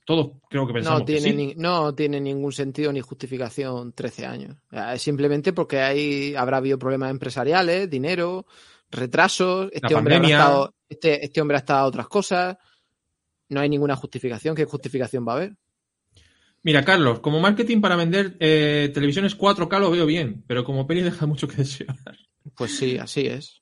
[0.06, 1.36] todos creo que pensamos No que tiene, sí.
[1.36, 4.58] ni- no tiene ningún sentido ni justificación 13 años.
[4.98, 8.46] Simplemente porque hay, habrá habido problemas empresariales, dinero,
[8.90, 9.70] retrasos.
[9.72, 10.38] Este hombre, pandemia.
[10.38, 12.58] estado, este, este hombre ha estado a otras cosas.
[13.50, 14.56] No hay ninguna justificación.
[14.56, 15.56] ¿Qué justificación va a haber?
[16.64, 21.02] Mira, Carlos, como marketing para vender eh, televisiones 4K lo veo bien, pero como peli
[21.04, 21.96] deja mucho que desear.
[22.56, 23.62] Pues sí, así es.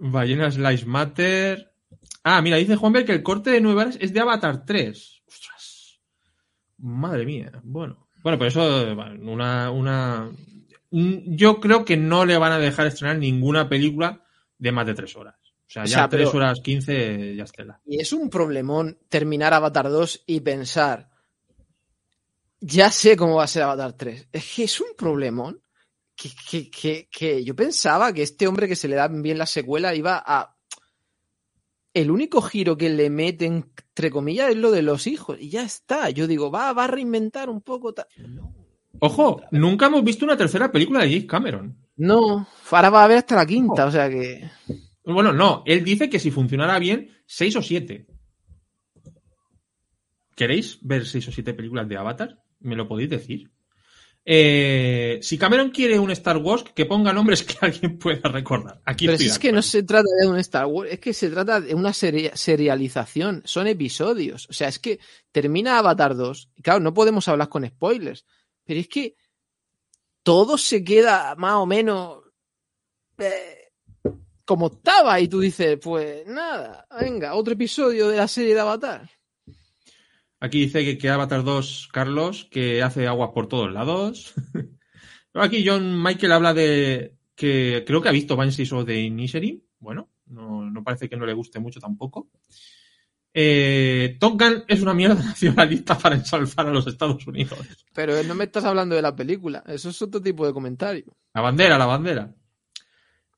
[0.00, 1.71] Ballenas Lives Matter.
[2.24, 5.22] Ah, mira, dice Juanber que el corte de 9 horas es de Avatar 3.
[5.26, 6.00] Ostras.
[6.78, 7.50] Madre mía.
[7.64, 8.08] Bueno.
[8.22, 8.86] Bueno, pero eso,
[9.22, 10.30] una, una.
[10.90, 14.22] Yo creo que no le van a dejar estrenar ninguna película
[14.58, 15.34] de más de 3 horas.
[15.40, 17.80] O sea, O ya sea, 3 pero- horas 15 ya estela.
[17.84, 21.10] Y es un problemón terminar Avatar 2 y pensar,
[22.60, 24.28] ya sé cómo va a ser Avatar 3.
[24.30, 25.60] Es que es un problemón
[26.14, 29.46] que, que, que, que yo pensaba que este hombre que se le da bien la
[29.46, 30.51] secuela iba a...
[31.94, 35.38] El único giro que le meten, entre comillas, es lo de los hijos.
[35.40, 36.10] Y ya está.
[36.10, 37.94] Yo digo, va, va a reinventar un poco.
[38.16, 38.54] No.
[39.00, 41.76] Ojo, nunca hemos visto una tercera película de James Cameron.
[41.96, 44.48] No, ahora va a haber hasta la quinta, o sea que...
[45.04, 48.06] Bueno, no, él dice que si funcionara bien, 6 o 7.
[50.36, 52.38] ¿Queréis ver 6 o 7 películas de Avatar?
[52.60, 53.50] ¿Me lo podéis decir?
[54.24, 58.80] Eh, si Cameron quiere un Star Wars, que ponga nombres que alguien pueda recordar.
[58.84, 61.28] Aquí Pero si es que no se trata de un Star Wars, es que se
[61.28, 64.46] trata de una seri- serialización, son episodios.
[64.48, 65.00] O sea, es que
[65.32, 68.24] termina Avatar 2, y claro, no podemos hablar con spoilers,
[68.64, 69.16] pero es que
[70.22, 72.22] todo se queda más o menos
[73.18, 73.72] eh,
[74.44, 79.10] como estaba, y tú dices, pues nada, venga, otro episodio de la serie de Avatar.
[80.42, 84.34] Aquí dice que, que Avatar 2, Carlos, que hace aguas por todos lados.
[84.52, 84.68] Pero
[85.44, 89.62] aquí John Michael habla de que creo que ha visto Banshees of the Inisherin.
[89.78, 92.28] Bueno, no, no parece que no le guste mucho tampoco.
[93.32, 97.60] Eh, Top Gun es una mierda nacionalista para ensalzar a los Estados Unidos.
[97.94, 101.16] Pero no me estás hablando de la película, eso es otro tipo de comentario.
[101.34, 102.34] La bandera, la bandera.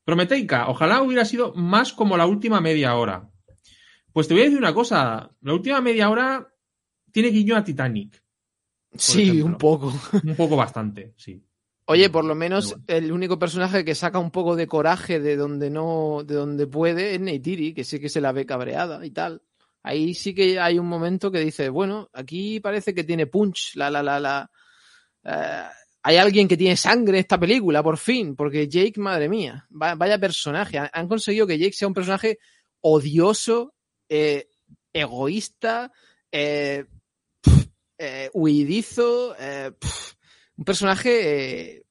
[0.04, 3.28] Prometeica, ojalá hubiera sido más como la última media hora.
[4.10, 6.53] Pues te voy a decir una cosa, la última media hora
[7.14, 8.20] tiene guiño a Titanic.
[8.96, 9.46] Sí, ejemplo.
[9.46, 9.94] un poco.
[10.24, 11.40] Un poco bastante, sí.
[11.86, 15.70] Oye, por lo menos el único personaje que saca un poco de coraje de donde
[15.70, 19.42] no, de donde puede es Neytiri, que sí que se la ve cabreada y tal.
[19.84, 23.90] Ahí sí que hay un momento que dice, bueno, aquí parece que tiene punch, la,
[23.90, 24.50] la, la, la.
[25.22, 25.68] eh,
[26.02, 30.18] hay alguien que tiene sangre en esta película, por fin, porque Jake, madre mía, vaya
[30.18, 30.80] personaje.
[30.92, 32.38] Han conseguido que Jake sea un personaje
[32.80, 33.72] odioso,
[34.08, 34.48] eh,
[34.92, 35.92] egoísta,
[36.32, 36.86] eh,
[37.98, 39.34] eh, huidizo,
[40.56, 41.84] un personaje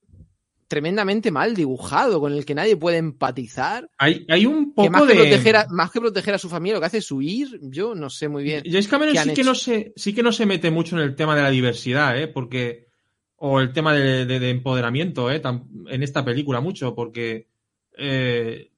[0.74, 3.88] tremendamente mal dibujado, con el que nadie puede empatizar.
[3.99, 5.14] Hay, hay un poco más de...
[5.14, 7.93] Que proteger a, más que proteger a su familia, lo que hace es huir, yo
[7.93, 8.64] no sé muy bien.
[8.66, 11.36] James Cameron sí que, no se, sí que no se mete mucho en el tema
[11.36, 12.28] de la diversidad, ¿eh?
[12.28, 12.88] Porque...
[13.36, 15.39] O el tema de, empoderamiento, ¿eh?
[15.43, 17.49] en esta película mucho, porque
[17.95, 18.72] eh,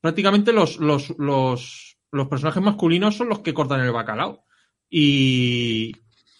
[0.00, 4.44] prácticamente los, los, los, los, personajes masculinos son los que cortan el bacalao.
[4.88, 5.92] Y,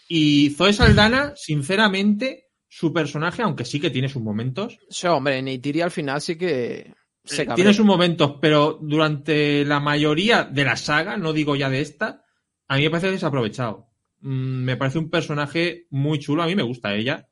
[0.08, 4.78] y Zoe Saldana, sinceramente, su personaje, aunque sí que tiene sus momentos.
[4.88, 6.92] Sí, hombre, Neytiri al final sí que
[7.24, 11.68] se eh, Tiene sus momentos, pero durante la mayoría de la saga, no digo ya
[11.68, 12.24] de esta,
[12.68, 13.88] a mí me parece desaprovechado.
[14.20, 17.28] Mm, me parece un personaje muy chulo, a mí me gusta ella.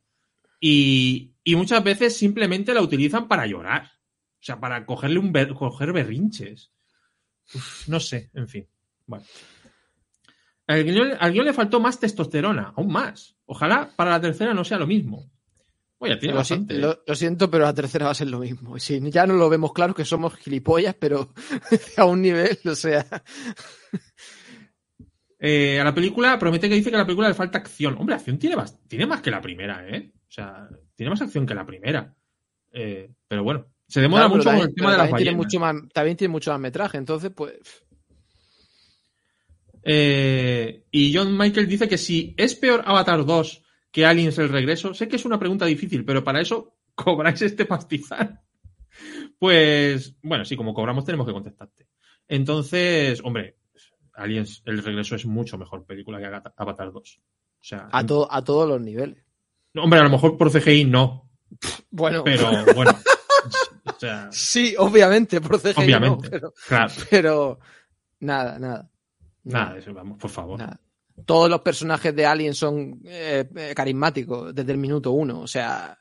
[0.61, 3.93] Y, y muchas veces simplemente la utilizan para llorar.
[4.41, 6.73] O sea, para cogerle un coger berrinches.
[7.87, 8.69] no sé, en fin.
[9.07, 9.25] Bueno.
[10.67, 13.37] Al guion, le faltó más testosterona, aún más.
[13.47, 15.31] Ojalá para la tercera no sea lo mismo.
[15.99, 16.75] Oye, tiene lo, bastante.
[16.75, 18.79] Lo, siento, pero la tercera va a ser lo mismo.
[18.79, 21.33] Si ya no lo vemos claro que somos gilipollas, pero
[21.97, 23.07] a un nivel, o sea.
[25.39, 27.97] Eh, a la película, promete que dice que a la película le falta acción.
[27.99, 30.13] Hombre, acción tiene más, tiene más que la primera, ¿eh?
[30.27, 32.15] O sea, tiene más acción que la primera.
[32.73, 36.17] Eh, pero bueno, se demora mucho con el tema de las tiene mucho más, También
[36.17, 37.53] tiene mucho más metraje, entonces, pues.
[39.87, 44.95] Eh, y John Michael dice que si es peor Avatar 2 que Aliens el regreso,
[44.95, 48.41] sé que es una pregunta difícil, pero para eso cobráis este pastizal.
[49.39, 51.89] Pues, bueno, sí, como cobramos tenemos que contestarte.
[52.27, 53.59] Entonces, hombre,
[54.15, 57.21] Aliens el regreso es mucho mejor película que Avatar 2.
[57.21, 59.25] O sea, a, a todos los niveles.
[59.77, 61.31] hombre, a lo mejor por CGI no.
[61.91, 62.93] Bueno, pero bueno.
[64.31, 66.93] sí, obviamente, por CGI obviamente, pero, claro.
[67.11, 67.59] pero
[68.21, 68.91] nada, nada.
[69.45, 70.61] Nada, eso, vamos, por favor.
[71.25, 75.41] Todos los personajes de Alien son eh, eh, carismáticos desde el minuto uno.
[75.41, 75.97] O sea,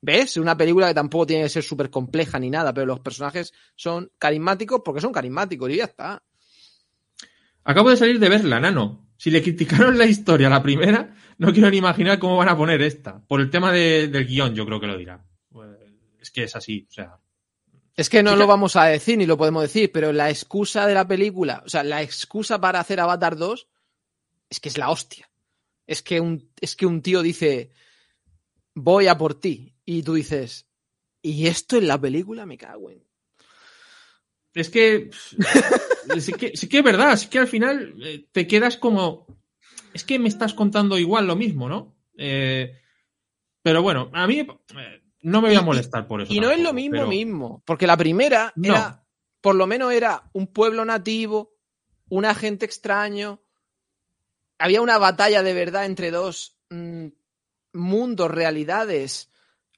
[0.00, 0.36] ¿ves?
[0.38, 4.10] Una película que tampoco tiene que ser súper compleja ni nada, pero los personajes son
[4.18, 6.22] carismáticos porque son carismáticos y ya está.
[7.64, 9.10] Acabo de salir de verla, Nano.
[9.18, 12.80] Si le criticaron la historia la primera, no quiero ni imaginar cómo van a poner
[12.80, 13.20] esta.
[13.26, 15.22] Por el tema del guion, yo creo que lo dirá.
[15.50, 15.76] Pues,
[16.18, 17.18] es que es así, o sea.
[18.00, 20.94] Es que no lo vamos a decir ni lo podemos decir, pero la excusa de
[20.94, 23.68] la película, o sea, la excusa para hacer Avatar 2
[24.48, 25.30] es que es la hostia.
[25.86, 27.72] Es que un, es que un tío dice,
[28.74, 29.74] voy a por ti.
[29.84, 30.66] Y tú dices,
[31.20, 32.46] ¿y esto en la película?
[32.46, 33.04] Me cago en.
[34.54, 35.10] Es que.
[36.20, 39.26] sí, que sí que es verdad, sí que al final eh, te quedas como.
[39.92, 41.98] Es que me estás contando igual lo mismo, ¿no?
[42.16, 42.80] Eh,
[43.60, 44.38] pero bueno, a mí.
[44.38, 46.32] Eh, no me voy a molestar por eso.
[46.32, 49.04] Y no es lo mismo mismo, porque la primera era,
[49.40, 51.54] por lo menos era un pueblo nativo,
[52.08, 53.42] un agente extraño,
[54.58, 57.06] había una batalla de verdad entre dos mm,
[57.74, 59.30] mundos, realidades.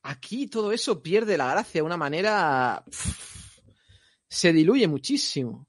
[0.03, 2.85] Aquí todo eso pierde la gracia de una manera...
[4.29, 5.69] se diluye muchísimo.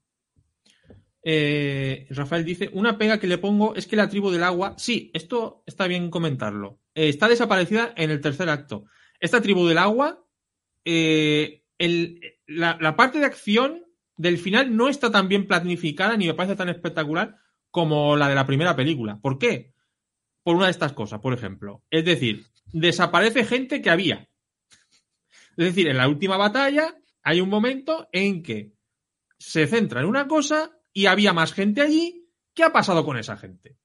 [1.22, 5.10] Eh, Rafael dice, una pega que le pongo es que la tribu del agua, sí,
[5.14, 8.84] esto está bien comentarlo, eh, está desaparecida en el tercer acto
[9.24, 10.22] esta tribu del agua,
[10.84, 11.64] eh,
[12.46, 13.82] la, parte de acción
[14.18, 17.38] del final no está tan bien planificada ni me parece tan espectacular
[17.70, 19.18] como la de la primera película.
[19.22, 19.72] ¿Por qué?
[20.42, 21.82] Por una de estas cosas, por ejemplo.
[21.88, 24.28] Es decir, desaparece gente que había.
[25.56, 28.74] Es decir, en la última batalla hay un momento en que
[29.38, 32.28] se centra en una cosa y había más gente allí.
[32.52, 33.78] ¿Qué ha pasado con esa gente?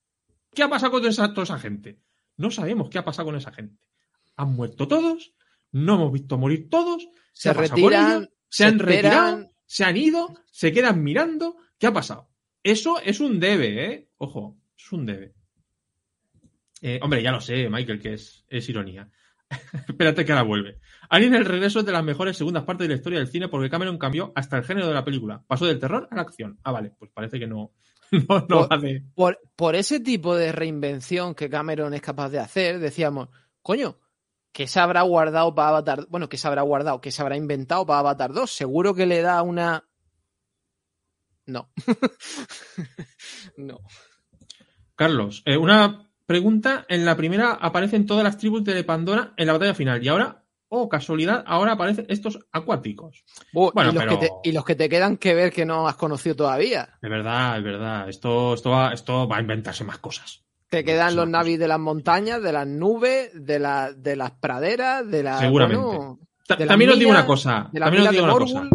[0.53, 2.01] ¿Qué ha pasado con toda esa gente?
[2.35, 3.79] No sabemos qué ha pasado con esa gente
[4.39, 5.33] han muerto todos,
[5.71, 11.03] no hemos visto morir todos, se, retiran, se, han retirado, se han ido, se quedan
[11.03, 11.57] mirando.
[11.77, 12.29] ¿Qué ha pasado?
[12.63, 14.09] Eso es un debe, ¿eh?
[14.17, 15.33] Ojo, es un debe.
[16.81, 19.09] Eh, hombre, ya lo sé, Michael, que es, es ironía.
[19.87, 20.79] Espérate que ahora vuelve.
[21.09, 23.69] Alien el regreso es de las mejores segundas partes de la historia del cine porque
[23.69, 25.43] Cameron cambió hasta el género de la película.
[25.47, 26.57] Pasó del terror a la acción.
[26.63, 27.73] Ah, vale, pues parece que no,
[28.11, 28.69] no, no
[29.15, 33.27] por, por ese tipo de reinvención que Cameron es capaz de hacer, decíamos,
[33.61, 33.97] coño,
[34.51, 37.85] que se habrá guardado para Avatar, bueno, que se habrá guardado, que se habrá inventado
[37.85, 38.51] para Avatar 2.
[38.51, 39.85] Seguro que le da una...
[41.45, 41.71] No.
[43.57, 43.79] no.
[44.95, 46.85] Carlos, eh, una pregunta.
[46.89, 50.03] En la primera aparecen todas las tribus de Pandora en la batalla final.
[50.03, 53.23] Y ahora, oh, casualidad, ahora aparecen estos acuáticos.
[53.53, 55.95] bueno, y, los que te, y, los que te, quedan que ver que no has
[55.95, 56.97] conocido todavía.
[57.01, 58.09] Es verdad, es verdad.
[58.09, 60.43] Esto, esto, va, esto va a inventarse más cosas.
[60.69, 65.09] Te quedan los navis de las montañas, de las nubes, de, la, de las praderas,
[65.09, 65.39] de la.
[65.39, 65.83] Seguramente.
[65.85, 67.69] bueno, Ta- de las También os digo una cosa.
[67.73, 68.69] las También os digo una cosa.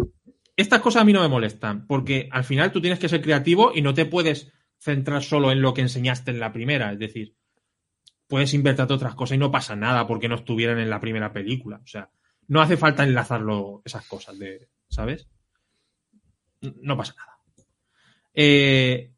[0.57, 3.71] Estas cosas a mí no me molestan, porque al final tú tienes que ser creativo
[3.73, 6.91] y no te puedes centrar solo en lo que enseñaste en la primera.
[6.93, 7.33] Es decir,
[8.27, 11.81] puedes invertirte otras cosas y no pasa nada porque no estuvieran en la primera película.
[11.83, 12.09] O sea,
[12.47, 15.27] no hace falta enlazarlo esas cosas, de, ¿sabes?
[16.61, 17.37] No pasa nada.
[18.33, 19.11] Eh,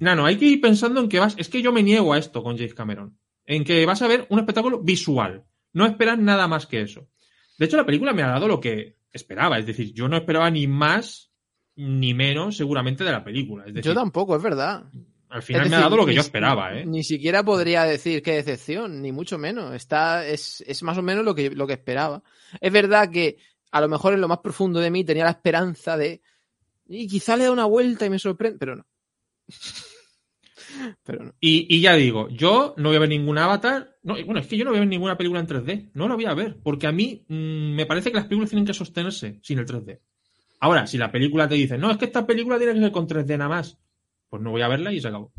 [0.00, 1.34] Nano, hay que ir pensando en que vas.
[1.38, 3.18] Es que yo me niego a esto con James Cameron.
[3.46, 5.44] En que vas a ver un espectáculo visual.
[5.72, 7.08] No esperas nada más que eso.
[7.58, 9.58] De hecho, la película me ha dado lo que esperaba.
[9.58, 11.30] Es decir, yo no esperaba ni más
[11.76, 13.64] ni menos, seguramente, de la película.
[13.66, 14.84] Es decir, Yo tampoco, es verdad.
[15.28, 16.86] al final me ha dado lo que yo esperaba, ¿eh?
[16.86, 19.74] Ni siquiera podría decir qué decepción, ni mucho menos.
[19.74, 22.22] Está, es, es más o menos lo que, lo que esperaba.
[22.60, 23.38] Es verdad que
[23.70, 26.22] a lo mejor en lo más profundo de mí tenía la esperanza de.
[26.88, 28.86] Y quizá le da una vuelta y me sorprende, pero no.
[31.40, 33.96] Y, ya digo, yo no voy a ver ningún avatar.
[34.02, 35.90] No, bueno, es que yo no voy a ver ninguna película en 3D.
[35.94, 36.58] No la voy a ver.
[36.62, 40.00] Porque a mí mm, me parece que las películas tienen que sostenerse sin el 3D.
[40.60, 43.08] Ahora, si la película te dice, no, es que esta película tiene que ser con
[43.08, 43.78] 3D nada más,
[44.28, 45.32] pues no voy a verla y se acabó.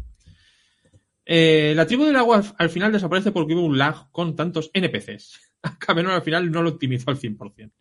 [1.25, 5.39] Eh, la tribu del agua al final desaparece porque hubo un lag con tantos NPCs.
[5.79, 7.71] Cameron al final no lo optimizó al 100%.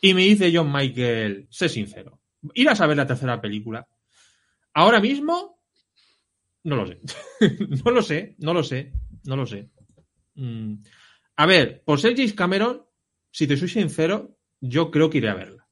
[0.00, 2.18] Y me dice John Michael, sé sincero,
[2.54, 3.86] ¿irás a ver la tercera película?
[4.74, 5.61] Ahora mismo,
[6.64, 6.98] no lo sé.
[7.84, 8.92] no lo sé, no lo sé,
[9.24, 9.68] no lo sé.
[10.34, 10.74] Mm.
[11.36, 12.82] A ver, por ser James Cameron,
[13.30, 15.68] si te soy sincero, yo creo que iré a verla.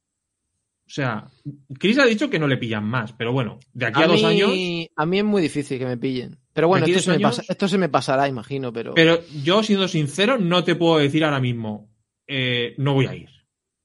[0.87, 1.31] O sea,
[1.79, 4.25] Chris ha dicho que no le pillan más, pero bueno, de aquí a, dos mí,
[4.27, 4.91] años.
[4.97, 6.37] A mí es muy difícil que me pillen.
[6.53, 8.95] Pero bueno, esto se, me años- pasa- esto se me pasará, imagino, pero.
[8.95, 11.93] Pero yo, siendo sincero, no te puedo decir ahora mismo,
[12.27, 13.29] eh, no voy a ir.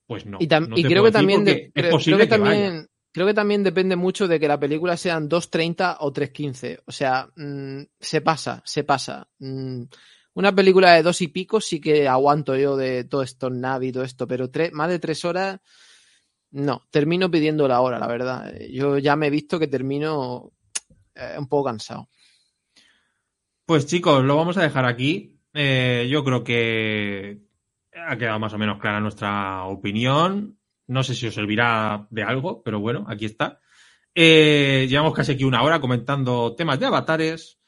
[0.07, 0.37] Pues no.
[0.39, 2.85] y, no y creo que también, de- es creo, posible creo que que vaya.
[3.16, 6.82] Creo que también depende mucho de que la película sean 2.30 o 3.15.
[6.86, 9.30] O sea, mm, se pasa, se pasa.
[9.39, 9.84] Mm,
[10.34, 14.03] una película de dos y pico sí que aguanto yo de todo esto, Navi todo
[14.03, 15.61] esto, pero tres, más de tres horas,
[16.51, 16.82] no.
[16.91, 18.53] Termino pidiendo la hora, la verdad.
[18.70, 20.51] Yo ya me he visto que termino
[21.16, 22.09] eh, un poco cansado.
[23.66, 25.39] Pues chicos, lo vamos a dejar aquí.
[25.53, 27.39] Eh, yo creo que
[27.93, 30.59] ha quedado más o menos clara nuestra opinión.
[30.88, 33.59] No sé si os servirá de algo, pero bueno, aquí está.
[34.13, 37.59] Eh, llevamos casi aquí una hora comentando temas de avatares.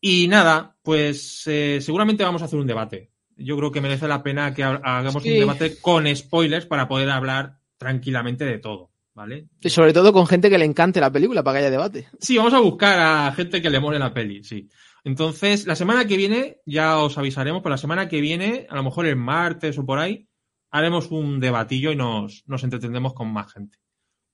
[0.00, 3.10] Y nada, pues eh, seguramente vamos a hacer un debate.
[3.36, 5.32] Yo creo que merece la pena que ha- hagamos Sí.
[5.32, 9.48] un debate con spoilers para poder hablar tranquilamente de todo, ¿vale?
[9.60, 12.08] Y sobre todo con gente que le encante la película para que haya debate.
[12.20, 14.68] Sí, vamos a buscar a gente que le mole la peli, sí.
[15.04, 18.82] Entonces, la semana que viene, ya os avisaremos, pero la semana que viene, a lo
[18.84, 20.28] mejor el martes o por ahí,
[20.72, 23.78] haremos un debatillo y nos, nos entretendremos con más gente.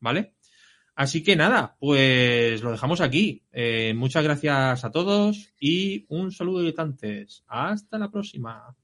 [0.01, 0.35] ¿Vale?
[0.95, 3.45] Así que nada, pues lo dejamos aquí.
[3.53, 7.45] Eh, muchas gracias a todos y un saludo diletantes.
[7.47, 8.75] Hasta la próxima.